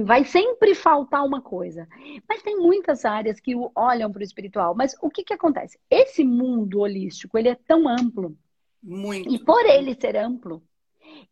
Vai 0.05 0.25
sempre 0.25 0.73
faltar 0.73 1.23
uma 1.23 1.41
coisa. 1.41 1.87
Mas 2.27 2.41
tem 2.41 2.57
muitas 2.57 3.05
áreas 3.05 3.39
que 3.39 3.53
olham 3.75 4.11
para 4.11 4.21
o 4.21 4.23
espiritual. 4.23 4.73
Mas 4.73 4.95
o 5.03 5.09
que, 5.09 5.23
que 5.23 5.33
acontece? 5.33 5.79
Esse 5.87 6.23
mundo 6.23 6.79
holístico, 6.79 7.37
ele 7.37 7.49
é 7.49 7.55
tão 7.55 7.87
amplo 7.87 8.35
muito. 8.81 9.29
E 9.29 9.43
por 9.43 9.65
ele 9.65 9.95
ser 9.95 10.15
amplo, 10.15 10.63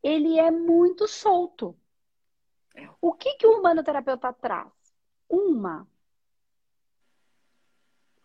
ele 0.03 0.39
é 0.39 0.51
muito 0.51 1.07
solto. 1.07 1.75
É. 2.75 2.88
O 3.01 3.13
que, 3.13 3.36
que 3.36 3.47
o 3.47 3.60
humanoterapeuta 3.60 4.31
traz? 4.33 4.71
Uma 5.29 5.88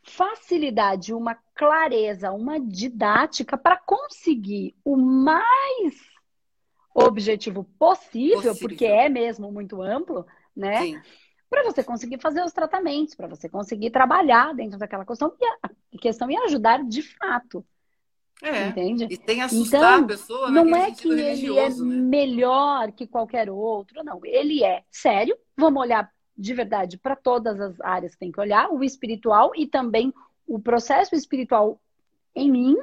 facilidade, 0.02 1.14
uma 1.14 1.34
clareza, 1.54 2.32
uma 2.32 2.58
didática 2.58 3.56
para 3.56 3.76
conseguir 3.76 4.76
o 4.84 4.96
mais 4.96 6.12
objetivo 6.94 7.64
possível, 7.78 8.36
possível, 8.36 8.56
porque 8.58 8.84
é 8.84 9.08
mesmo 9.08 9.50
muito 9.50 9.80
amplo, 9.80 10.26
né? 10.54 11.00
Para 11.48 11.64
você 11.64 11.84
conseguir 11.84 12.18
fazer 12.18 12.42
os 12.42 12.52
tratamentos, 12.52 13.14
para 13.14 13.28
você 13.28 13.48
conseguir 13.48 13.90
trabalhar 13.90 14.54
dentro 14.54 14.78
daquela 14.78 15.04
questão 15.04 15.34
e, 15.40 15.44
a, 15.44 15.98
questão 15.98 16.30
e 16.30 16.36
ajudar 16.36 16.82
de 16.84 17.02
fato. 17.02 17.64
É. 18.42 18.68
Entende? 18.68 19.06
E 19.08 19.16
tem 19.16 19.40
assustar 19.40 19.80
então, 19.80 20.04
a 20.04 20.06
pessoa, 20.08 20.50
Não 20.50 20.74
é 20.74 20.90
que 20.90 21.08
ele 21.08 21.56
é 21.56 21.68
né? 21.68 21.74
melhor 21.78 22.90
que 22.90 23.06
qualquer 23.06 23.48
outro, 23.48 24.02
não. 24.02 24.20
Ele 24.24 24.64
é 24.64 24.82
sério. 24.90 25.36
Vamos 25.56 25.80
olhar 25.80 26.10
de 26.36 26.52
verdade 26.52 26.98
para 26.98 27.14
todas 27.14 27.60
as 27.60 27.80
áreas 27.80 28.12
que 28.12 28.18
tem 28.18 28.32
que 28.32 28.40
olhar, 28.40 28.68
o 28.70 28.82
espiritual 28.82 29.52
e 29.54 29.66
também 29.66 30.12
o 30.46 30.58
processo 30.58 31.14
espiritual 31.14 31.80
em 32.34 32.50
mim, 32.50 32.76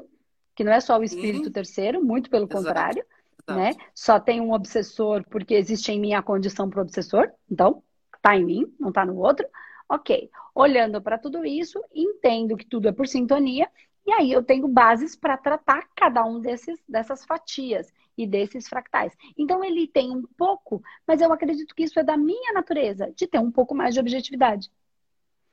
que 0.55 0.63
não 0.63 0.71
é 0.71 0.79
só 0.79 0.97
o 0.97 1.03
espírito 1.03 1.45
Sim. 1.45 1.51
terceiro, 1.51 2.03
muito 2.03 2.29
pelo 2.29 2.45
Exato. 2.45 2.63
contrário, 2.63 3.03
Exato. 3.47 3.59
né? 3.59 3.75
Só 3.93 4.19
tem 4.19 4.39
um 4.39 4.53
obsessor 4.53 5.25
porque 5.29 5.55
existe 5.55 5.91
em 5.91 5.99
mim 5.99 6.13
a 6.13 6.21
condição 6.21 6.69
para 6.69 6.79
o 6.79 6.83
obsessor, 6.83 7.29
então 7.51 7.83
tá 8.21 8.35
em 8.37 8.45
mim, 8.45 8.73
não 8.79 8.91
tá 8.91 9.05
no 9.05 9.17
outro. 9.17 9.45
Ok, 9.89 10.29
olhando 10.53 11.01
para 11.01 11.17
tudo 11.17 11.43
isso, 11.43 11.83
entendo 11.93 12.55
que 12.55 12.65
tudo 12.65 12.87
é 12.87 12.91
por 12.91 13.07
sintonia, 13.07 13.67
e 14.09 14.11
aí 14.11 14.31
eu 14.31 14.41
tenho 14.43 14.67
bases 14.67 15.15
para 15.15 15.37
tratar 15.37 15.87
cada 15.95 16.25
um 16.25 16.39
desses, 16.39 16.79
dessas 16.89 17.23
fatias 17.25 17.93
e 18.17 18.25
desses 18.25 18.67
fractais. 18.67 19.15
Então 19.37 19.63
ele 19.63 19.87
tem 19.87 20.09
um 20.09 20.23
pouco, 20.35 20.81
mas 21.05 21.21
eu 21.21 21.31
acredito 21.31 21.75
que 21.75 21.83
isso 21.83 21.99
é 21.99 22.03
da 22.03 22.17
minha 22.17 22.51
natureza, 22.51 23.13
de 23.15 23.27
ter 23.27 23.37
um 23.37 23.51
pouco 23.51 23.75
mais 23.75 23.93
de 23.93 23.99
objetividade. 23.99 24.71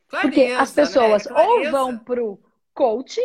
Clareza, 0.08 0.28
Porque 0.30 0.52
as 0.52 0.74
né? 0.74 0.82
pessoas 0.82 1.26
né? 1.26 1.32
ou 1.34 1.70
vão 1.70 1.98
pro 1.98 2.40
coach 2.72 3.20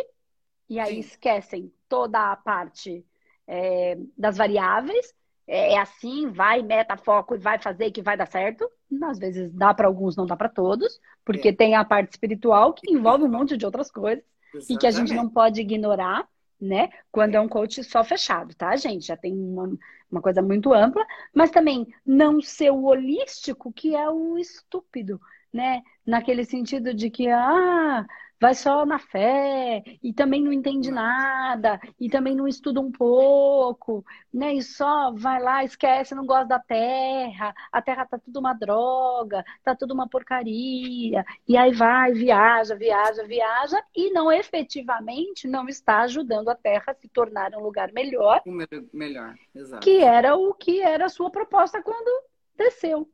e 0.68 0.78
aí 0.78 0.96
Sim. 0.96 1.00
esquecem 1.00 1.72
toda 1.88 2.30
a 2.30 2.36
parte 2.36 3.02
é, 3.46 3.96
das 4.18 4.36
variáveis. 4.36 5.14
É, 5.46 5.72
é 5.72 5.78
assim, 5.78 6.26
vai, 6.28 6.60
meta, 6.60 6.94
foco 6.98 7.36
e 7.36 7.38
vai 7.38 7.58
fazer 7.58 7.90
que 7.90 8.02
vai 8.02 8.18
dar 8.18 8.26
certo. 8.26 8.70
Às 9.04 9.18
vezes 9.18 9.50
dá 9.50 9.72
para 9.72 9.86
alguns, 9.86 10.14
não 10.14 10.26
dá 10.26 10.36
para 10.36 10.50
todos, 10.50 11.00
porque 11.24 11.48
é. 11.48 11.52
tem 11.54 11.74
a 11.74 11.86
parte 11.86 12.10
espiritual 12.10 12.74
que 12.74 12.92
envolve 12.92 13.24
um 13.24 13.30
monte 13.30 13.56
de 13.56 13.64
outras 13.64 13.90
coisas 13.90 14.22
Exatamente. 14.54 14.72
e 14.72 14.78
que 14.78 14.86
a 14.86 14.90
gente 14.90 15.14
não 15.14 15.28
pode 15.28 15.60
ignorar, 15.60 16.28
né? 16.60 16.90
Quando 17.10 17.34
é. 17.34 17.40
um 17.40 17.48
coach 17.48 17.82
só 17.82 18.04
fechado, 18.04 18.54
tá, 18.54 18.76
gente? 18.76 19.06
Já 19.06 19.16
tem 19.16 19.32
uma, 19.32 19.76
uma 20.10 20.22
coisa 20.22 20.40
muito 20.40 20.72
ampla, 20.72 21.04
mas 21.34 21.50
também 21.50 21.86
não 22.04 22.40
ser 22.40 22.70
o 22.70 22.84
holístico, 22.84 23.72
que 23.72 23.96
é 23.96 24.08
o 24.08 24.38
estúpido, 24.38 25.20
né? 25.52 25.82
Naquele 26.06 26.44
sentido 26.44 26.94
de 26.94 27.10
que, 27.10 27.28
ah, 27.28 28.06
vai 28.42 28.56
só 28.56 28.84
na 28.84 28.98
fé, 28.98 29.84
e 30.02 30.12
também 30.12 30.42
não 30.42 30.52
entende 30.52 30.90
nada, 30.90 31.80
e 31.98 32.10
também 32.10 32.34
não 32.34 32.48
estuda 32.48 32.80
um 32.80 32.90
pouco, 32.90 34.04
né? 34.34 34.52
E 34.54 34.60
só 34.60 35.12
vai 35.12 35.40
lá, 35.40 35.62
esquece, 35.62 36.12
não 36.12 36.26
gosta 36.26 36.46
da 36.46 36.58
terra, 36.58 37.54
a 37.70 37.80
terra 37.80 38.04
tá 38.04 38.18
tudo 38.18 38.40
uma 38.40 38.52
droga, 38.52 39.44
tá 39.62 39.76
tudo 39.76 39.94
uma 39.94 40.08
porcaria, 40.08 41.24
e 41.46 41.56
aí 41.56 41.72
vai, 41.72 42.12
viaja, 42.14 42.74
viaja, 42.74 43.22
viaja, 43.22 43.80
e 43.94 44.10
não 44.10 44.32
efetivamente 44.32 45.46
não 45.46 45.68
está 45.68 46.00
ajudando 46.00 46.48
a 46.48 46.56
terra 46.56 46.86
a 46.88 46.94
se 46.94 47.08
tornar 47.08 47.54
um 47.54 47.60
lugar 47.60 47.92
melhor. 47.92 48.42
Um 48.44 48.58
melhor, 48.92 49.36
exato. 49.54 49.84
Que 49.84 50.02
era 50.02 50.34
o 50.34 50.52
que 50.52 50.82
era 50.82 51.04
a 51.06 51.08
sua 51.08 51.30
proposta 51.30 51.80
quando 51.80 52.24
desceu. 52.56 53.08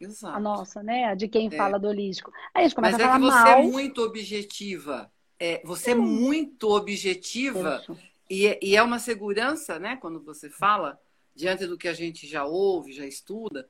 Exato. 0.00 0.36
A 0.36 0.40
nossa, 0.40 0.82
né? 0.82 1.06
A 1.06 1.14
de 1.14 1.28
quem 1.28 1.48
é. 1.48 1.56
fala 1.56 1.78
do 1.78 1.88
holístico. 1.88 2.32
Aí 2.54 2.64
a 2.64 2.68
gente 2.68 2.74
começa 2.74 2.98
Mas 2.98 3.06
a 3.06 3.12
falar 3.12 3.16
é 3.16 3.18
que 3.18 3.24
você 3.24 3.48
é 3.48 3.54
mal. 3.54 3.62
é 3.62 3.66
muito 3.66 4.02
objetiva. 4.02 5.12
É, 5.38 5.62
você 5.64 5.90
é 5.90 5.94
muito 5.94 6.70
objetiva 6.70 7.82
e, 8.28 8.58
e, 8.62 8.76
é 8.76 8.82
uma 8.82 8.98
segurança, 8.98 9.78
né? 9.78 9.96
Quando 9.96 10.22
você 10.22 10.48
fala 10.48 10.98
diante 11.34 11.66
do 11.66 11.76
que 11.76 11.88
a 11.88 11.92
gente 11.92 12.26
já 12.26 12.44
ouve, 12.46 12.92
já 12.92 13.06
estuda, 13.06 13.68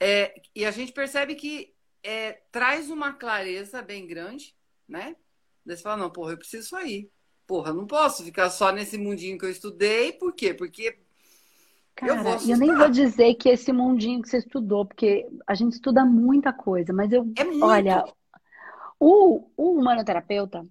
é, 0.00 0.40
e 0.54 0.64
a 0.64 0.70
gente 0.72 0.92
percebe 0.92 1.36
que 1.36 1.72
é, 2.02 2.40
traz 2.50 2.90
uma 2.90 3.12
clareza 3.12 3.80
bem 3.82 4.06
grande, 4.06 4.54
né? 4.88 5.14
Daí 5.64 5.76
você 5.76 5.82
fala, 5.82 5.98
não, 5.98 6.10
porra, 6.10 6.32
eu 6.32 6.38
preciso 6.38 6.68
sair. 6.68 7.10
Porra, 7.46 7.72
não 7.72 7.86
posso 7.86 8.24
ficar 8.24 8.50
só 8.50 8.72
nesse 8.72 8.96
mundinho 8.96 9.38
que 9.38 9.44
eu 9.44 9.50
estudei. 9.50 10.12
Por 10.12 10.32
quê? 10.32 10.54
Porque 10.54 10.98
Cara, 12.00 12.38
eu, 12.42 12.48
eu, 12.48 12.56
nem 12.56 12.74
vou 12.74 12.88
dizer 12.88 13.34
que 13.34 13.50
esse 13.50 13.70
mundinho 13.72 14.22
que 14.22 14.28
você 14.28 14.38
estudou, 14.38 14.86
porque 14.86 15.28
a 15.46 15.54
gente 15.54 15.74
estuda 15.74 16.02
muita 16.02 16.50
coisa, 16.50 16.94
mas 16.94 17.12
eu. 17.12 17.30
É 17.36 17.44
muito. 17.44 17.62
Olha, 17.62 18.04
o, 18.98 19.46
o 19.54 19.78
humanoterapeuta, 19.78 20.66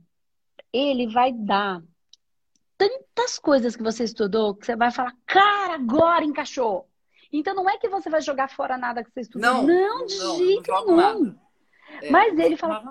ele 0.73 1.07
vai 1.07 1.31
dar 1.31 1.83
tantas 2.75 3.37
coisas 3.37 3.75
que 3.75 3.83
você 3.83 4.05
estudou 4.05 4.55
que 4.55 4.65
você 4.65 4.75
vai 4.75 4.89
falar, 4.89 5.13
cara, 5.27 5.75
agora 5.75 6.25
encaixou. 6.25 6.87
Então 7.31 7.53
não 7.53 7.69
é 7.69 7.77
que 7.77 7.87
você 7.87 8.09
vai 8.09 8.21
jogar 8.21 8.49
fora 8.49 8.75
nada 8.75 9.03
que 9.03 9.11
você 9.11 9.21
estudou. 9.21 9.53
Não, 9.53 9.67
não 9.67 10.05
de 10.07 10.17
não, 10.17 10.37
jeito 10.37 10.71
não 10.71 10.95
nenhum. 10.95 11.35
É, 12.01 12.09
mas 12.09 12.39
ele 12.39 12.57
fala, 12.57 12.81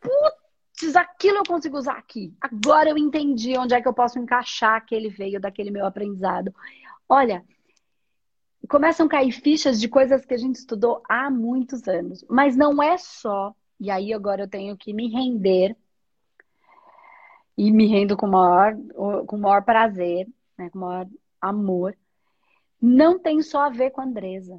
putz, 0.00 0.96
aquilo 0.96 1.38
eu 1.38 1.44
consigo 1.46 1.76
usar 1.76 1.98
aqui. 1.98 2.34
Agora 2.40 2.88
eu 2.88 2.96
entendi 2.96 3.58
onde 3.58 3.74
é 3.74 3.82
que 3.82 3.88
eu 3.88 3.92
posso 3.92 4.18
encaixar 4.18 4.76
aquele 4.76 5.10
veio 5.10 5.38
daquele 5.38 5.70
meu 5.70 5.84
aprendizado. 5.84 6.54
Olha, 7.06 7.44
começam 8.72 9.04
a 9.04 9.08
cair 9.10 9.30
fichas 9.32 9.78
de 9.78 9.86
coisas 9.86 10.24
que 10.24 10.32
a 10.32 10.38
gente 10.38 10.54
estudou 10.56 11.02
há 11.06 11.30
muitos 11.30 11.86
anos. 11.86 12.24
Mas 12.26 12.56
não 12.56 12.82
é 12.82 12.96
só, 12.96 13.54
e 13.78 13.90
aí 13.90 14.14
agora 14.14 14.44
eu 14.44 14.48
tenho 14.48 14.74
que 14.78 14.94
me 14.94 15.08
render, 15.10 15.76
e 17.54 17.70
me 17.70 17.86
rendo 17.86 18.16
com 18.16 18.26
o 18.26 18.30
maior, 18.30 18.74
com 19.26 19.36
maior 19.36 19.62
prazer, 19.62 20.26
né, 20.56 20.70
com 20.70 20.78
maior 20.78 21.06
amor. 21.38 21.94
Não 22.80 23.18
tem 23.18 23.42
só 23.42 23.66
a 23.66 23.68
ver 23.68 23.90
com 23.90 24.00
a 24.00 24.04
Andresa. 24.04 24.58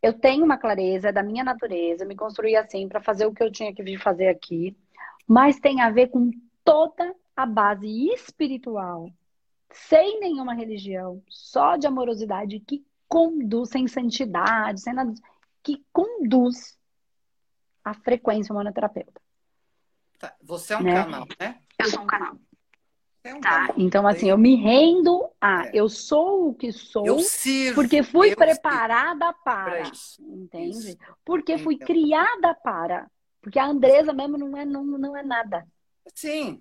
Eu 0.00 0.14
tenho 0.14 0.42
uma 0.42 0.56
clareza 0.56 1.12
da 1.12 1.22
minha 1.22 1.44
natureza, 1.44 2.06
me 2.06 2.16
construí 2.16 2.56
assim 2.56 2.88
para 2.88 3.02
fazer 3.02 3.26
o 3.26 3.34
que 3.34 3.42
eu 3.42 3.52
tinha 3.52 3.74
que 3.74 3.82
vir 3.82 3.98
fazer 3.98 4.28
aqui, 4.28 4.74
mas 5.26 5.60
tem 5.60 5.82
a 5.82 5.90
ver 5.90 6.08
com 6.08 6.30
toda 6.64 7.14
a 7.36 7.44
base 7.44 7.86
espiritual 8.14 9.10
sem 9.70 10.20
nenhuma 10.20 10.54
religião, 10.54 11.22
só 11.28 11.76
de 11.76 11.86
amorosidade 11.86 12.60
que 12.60 12.84
conduz, 13.08 13.70
sem 13.70 13.86
santidade, 13.86 14.80
sem 14.80 14.92
nada, 14.92 15.12
que 15.62 15.84
conduz 15.92 16.78
a 17.84 17.94
frequência 17.94 18.52
humanoterapeuta. 18.52 19.20
Tá. 20.18 20.34
Você 20.42 20.74
é 20.74 20.78
um 20.78 20.82
né? 20.82 20.94
canal, 20.94 21.26
né? 21.38 21.60
Eu 21.78 21.90
sou 21.90 22.02
um 22.02 22.06
canal. 22.06 22.36
É 23.24 23.34
um 23.34 23.40
tá? 23.40 23.50
Canal. 23.50 23.74
Então, 23.78 24.06
assim, 24.06 24.28
eu 24.28 24.38
me 24.38 24.56
rendo 24.56 25.30
a. 25.40 25.66
É. 25.66 25.70
Eu 25.74 25.88
sou 25.88 26.50
o 26.50 26.54
que 26.54 26.72
sou. 26.72 27.06
Eu 27.06 27.20
sirvo, 27.20 27.76
porque 27.76 28.02
fui 28.02 28.34
preparada 28.34 29.32
para. 29.44 29.82
Isso. 29.82 30.22
Entende? 30.22 30.90
Isso. 30.90 30.98
Porque 31.24 31.56
fui 31.58 31.78
criada 31.78 32.54
para. 32.54 33.08
Porque 33.40 33.58
a 33.58 33.66
Andresa 33.66 34.12
mesmo 34.12 34.36
não 34.36 34.56
é, 34.56 34.64
não, 34.64 34.84
não 34.84 35.16
é 35.16 35.22
nada. 35.22 35.66
Sim, 36.14 36.60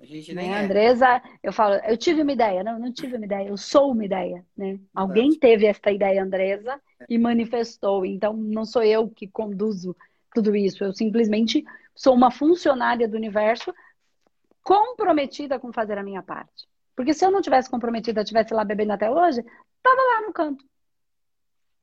a 0.00 0.04
gente 0.04 0.32
nem 0.32 0.50
né? 0.50 0.62
é. 0.62 0.64
Andresa, 0.64 1.22
eu 1.42 1.52
falo, 1.52 1.74
eu 1.84 1.96
tive 1.96 2.22
uma 2.22 2.32
ideia. 2.32 2.62
Não, 2.62 2.78
não 2.78 2.92
tive 2.92 3.16
uma 3.16 3.24
ideia, 3.24 3.48
eu 3.48 3.56
sou 3.56 3.90
uma 3.92 4.04
ideia, 4.04 4.44
né? 4.56 4.78
Alguém 4.94 5.36
teve 5.36 5.66
esta 5.66 5.90
ideia, 5.90 6.22
Andresa, 6.22 6.80
e 7.08 7.18
manifestou. 7.18 8.04
Então, 8.04 8.32
não 8.32 8.64
sou 8.64 8.82
eu 8.82 9.08
que 9.08 9.26
conduzo 9.26 9.96
tudo 10.32 10.54
isso. 10.54 10.84
Eu 10.84 10.92
simplesmente 10.92 11.64
sou 11.94 12.14
uma 12.14 12.30
funcionária 12.30 13.08
do 13.08 13.16
universo 13.16 13.74
comprometida 14.62 15.58
com 15.58 15.72
fazer 15.72 15.98
a 15.98 16.02
minha 16.02 16.22
parte. 16.22 16.68
Porque 16.94 17.14
se 17.14 17.24
eu 17.24 17.30
não 17.30 17.40
tivesse 17.40 17.70
comprometida, 17.70 18.24
tivesse 18.24 18.54
lá 18.54 18.64
bebendo 18.64 18.92
até 18.92 19.10
hoje, 19.10 19.42
tava 19.82 20.00
lá 20.00 20.26
no 20.26 20.32
canto. 20.32 20.64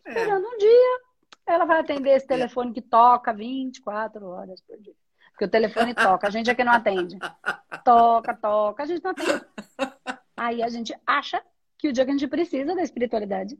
É. 0.06 0.10
Esperando 0.10 0.46
um 0.46 0.58
dia, 0.58 1.00
ela 1.48 1.66
vai 1.66 1.80
atender 1.80 2.12
esse 2.12 2.28
telefone 2.28 2.74
que 2.74 2.82
toca 2.82 3.34
24 3.34 4.26
horas 4.26 4.62
por 4.62 4.78
dia. 4.80 4.94
Porque 5.36 5.46
o 5.46 5.50
telefone 5.50 5.94
toca, 5.94 6.28
a 6.28 6.30
gente 6.30 6.50
é 6.50 6.56
que 6.56 6.64
não 6.64 6.72
atende. 6.72 7.18
Toca, 7.84 8.34
toca, 8.34 8.84
a 8.84 8.86
gente 8.86 9.04
não 9.04 9.12
atende. 9.12 9.46
Aí 10.36 10.64
a 10.64 10.70
gente 10.70 10.96
acha 11.06 11.44
que 11.78 11.90
o 11.90 11.94
dia 11.94 12.06
que 12.06 12.12
a 12.12 12.14
gente 12.14 12.28
precisa 12.28 12.74
da 12.74 12.82
espiritualidade, 12.82 13.60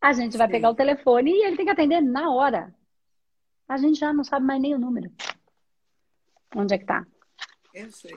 a 0.00 0.14
gente 0.14 0.38
vai 0.38 0.46
Sim. 0.46 0.52
pegar 0.52 0.70
o 0.70 0.74
telefone 0.74 1.30
e 1.30 1.44
ele 1.44 1.56
tem 1.56 1.66
que 1.66 1.70
atender 1.70 2.00
na 2.00 2.30
hora. 2.30 2.74
A 3.68 3.76
gente 3.76 4.00
já 4.00 4.14
não 4.14 4.24
sabe 4.24 4.46
mais 4.46 4.60
nem 4.62 4.74
o 4.74 4.78
número. 4.78 5.12
Onde 6.56 6.74
é 6.74 6.78
que 6.78 6.86
tá? 6.86 7.06
Eu 7.74 7.90
sei. 7.90 8.16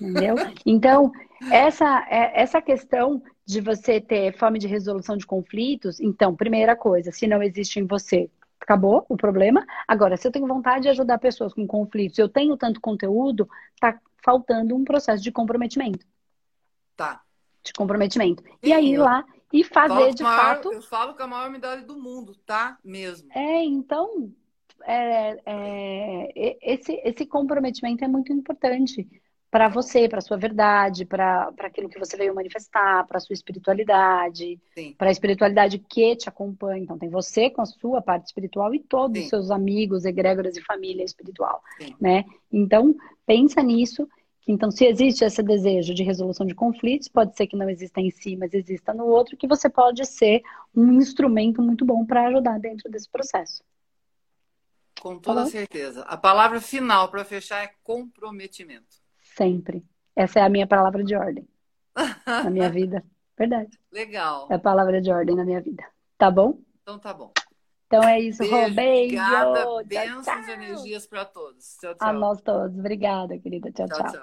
Entendeu? 0.00 0.36
Então, 0.64 1.12
essa, 1.50 2.06
é, 2.08 2.40
essa 2.40 2.62
questão 2.62 3.22
de 3.44 3.60
você 3.60 4.00
ter 4.00 4.38
fome 4.38 4.58
de 4.58 4.66
resolução 4.66 5.18
de 5.18 5.26
conflitos, 5.26 6.00
então, 6.00 6.34
primeira 6.34 6.74
coisa, 6.74 7.12
se 7.12 7.26
não 7.26 7.42
existe 7.42 7.78
em 7.78 7.86
você 7.86 8.30
acabou 8.66 9.06
o 9.08 9.16
problema. 9.16 9.64
Agora, 9.86 10.16
se 10.16 10.26
eu 10.26 10.32
tenho 10.32 10.46
vontade 10.46 10.82
de 10.82 10.88
ajudar 10.88 11.18
pessoas 11.18 11.54
com 11.54 11.66
conflitos, 11.66 12.18
eu 12.18 12.28
tenho 12.28 12.56
tanto 12.56 12.80
conteúdo, 12.80 13.48
tá 13.80 13.98
faltando 14.22 14.74
um 14.74 14.84
processo 14.84 15.22
de 15.22 15.30
comprometimento. 15.30 16.04
Tá. 16.96 17.22
De 17.62 17.72
comprometimento. 17.72 18.42
Sim, 18.42 18.50
e 18.64 18.72
aí 18.72 18.94
eu... 18.94 19.04
lá 19.04 19.24
e 19.52 19.62
fazer 19.62 20.12
de 20.14 20.24
maior, 20.24 20.36
fato. 20.36 20.72
Eu 20.72 20.82
falo 20.82 21.14
com 21.14 21.22
a 21.22 21.26
maior 21.28 21.48
medalha 21.48 21.82
do 21.82 21.96
mundo, 21.96 22.34
tá? 22.44 22.76
Mesmo. 22.84 23.28
É, 23.32 23.64
então 23.64 24.32
é, 24.84 25.40
é, 25.46 26.56
esse, 26.60 27.00
esse 27.04 27.24
comprometimento 27.24 28.04
é 28.04 28.08
muito 28.08 28.32
importante 28.32 29.08
para 29.50 29.68
você, 29.68 30.08
para 30.08 30.20
sua 30.20 30.36
verdade, 30.36 31.04
para 31.04 31.52
aquilo 31.60 31.88
que 31.88 31.98
você 31.98 32.16
veio 32.16 32.34
manifestar, 32.34 33.06
para 33.06 33.20
sua 33.20 33.34
espiritualidade, 33.34 34.60
para 34.98 35.08
a 35.08 35.12
espiritualidade 35.12 35.78
que 35.78 36.16
te 36.16 36.28
acompanha. 36.28 36.82
Então 36.82 36.98
tem 36.98 37.08
você 37.08 37.48
com 37.48 37.62
a 37.62 37.66
sua 37.66 38.02
parte 38.02 38.26
espiritual 38.26 38.74
e 38.74 38.80
todos 38.80 39.22
os 39.22 39.28
seus 39.28 39.50
amigos, 39.50 40.04
egrégoras 40.04 40.56
e 40.56 40.62
família 40.62 41.04
espiritual, 41.04 41.62
Sim. 41.80 41.94
né? 42.00 42.24
Então 42.52 42.94
pensa 43.24 43.62
nisso. 43.62 44.08
Então, 44.48 44.70
se 44.70 44.86
existe 44.86 45.24
esse 45.24 45.42
desejo 45.42 45.92
de 45.92 46.04
resolução 46.04 46.46
de 46.46 46.54
conflitos, 46.54 47.08
pode 47.08 47.36
ser 47.36 47.48
que 47.48 47.56
não 47.56 47.68
exista 47.68 48.00
em 48.00 48.10
si, 48.10 48.36
mas 48.36 48.54
exista 48.54 48.94
no 48.94 49.04
outro, 49.04 49.36
que 49.36 49.48
você 49.48 49.68
pode 49.68 50.06
ser 50.06 50.40
um 50.72 50.92
instrumento 50.92 51.60
muito 51.60 51.84
bom 51.84 52.06
para 52.06 52.28
ajudar 52.28 52.60
dentro 52.60 52.88
desse 52.88 53.10
processo. 53.10 53.64
Com 55.00 55.18
toda 55.18 55.46
certeza. 55.46 56.02
A 56.02 56.16
palavra 56.16 56.60
final 56.60 57.10
para 57.10 57.24
fechar 57.24 57.64
é 57.64 57.72
comprometimento. 57.82 59.04
Sempre. 59.36 59.84
Essa 60.14 60.40
é 60.40 60.42
a 60.42 60.48
minha 60.48 60.66
palavra 60.66 61.04
de 61.04 61.14
ordem 61.14 61.46
na 62.26 62.50
minha 62.50 62.70
vida. 62.70 63.04
Verdade. 63.38 63.78
Legal. 63.92 64.48
É 64.50 64.54
a 64.54 64.58
palavra 64.58 65.00
de 65.00 65.10
ordem 65.10 65.36
na 65.36 65.44
minha 65.44 65.60
vida. 65.60 65.84
Tá 66.18 66.30
bom? 66.30 66.58
Então 66.82 66.98
tá 66.98 67.12
bom. 67.12 67.32
Então 67.86 68.02
é 68.02 68.18
isso, 68.20 68.38
Beijo, 68.38 68.56
Rô. 68.56 68.70
Beijo. 68.70 69.16
obrigada. 69.16 69.84
Bênçãos 69.84 70.48
e 70.48 70.50
energias 70.50 71.06
para 71.06 71.24
todos. 71.24 71.76
Tchau, 71.80 71.94
A 72.00 72.12
tchau. 72.12 72.12
nós 72.14 72.40
todos. 72.40 72.76
Obrigada, 72.78 73.38
querida. 73.38 73.70
Tchau, 73.72 73.86
Tchau, 73.86 73.98
tchau. 73.98 74.06
tchau. 74.06 74.14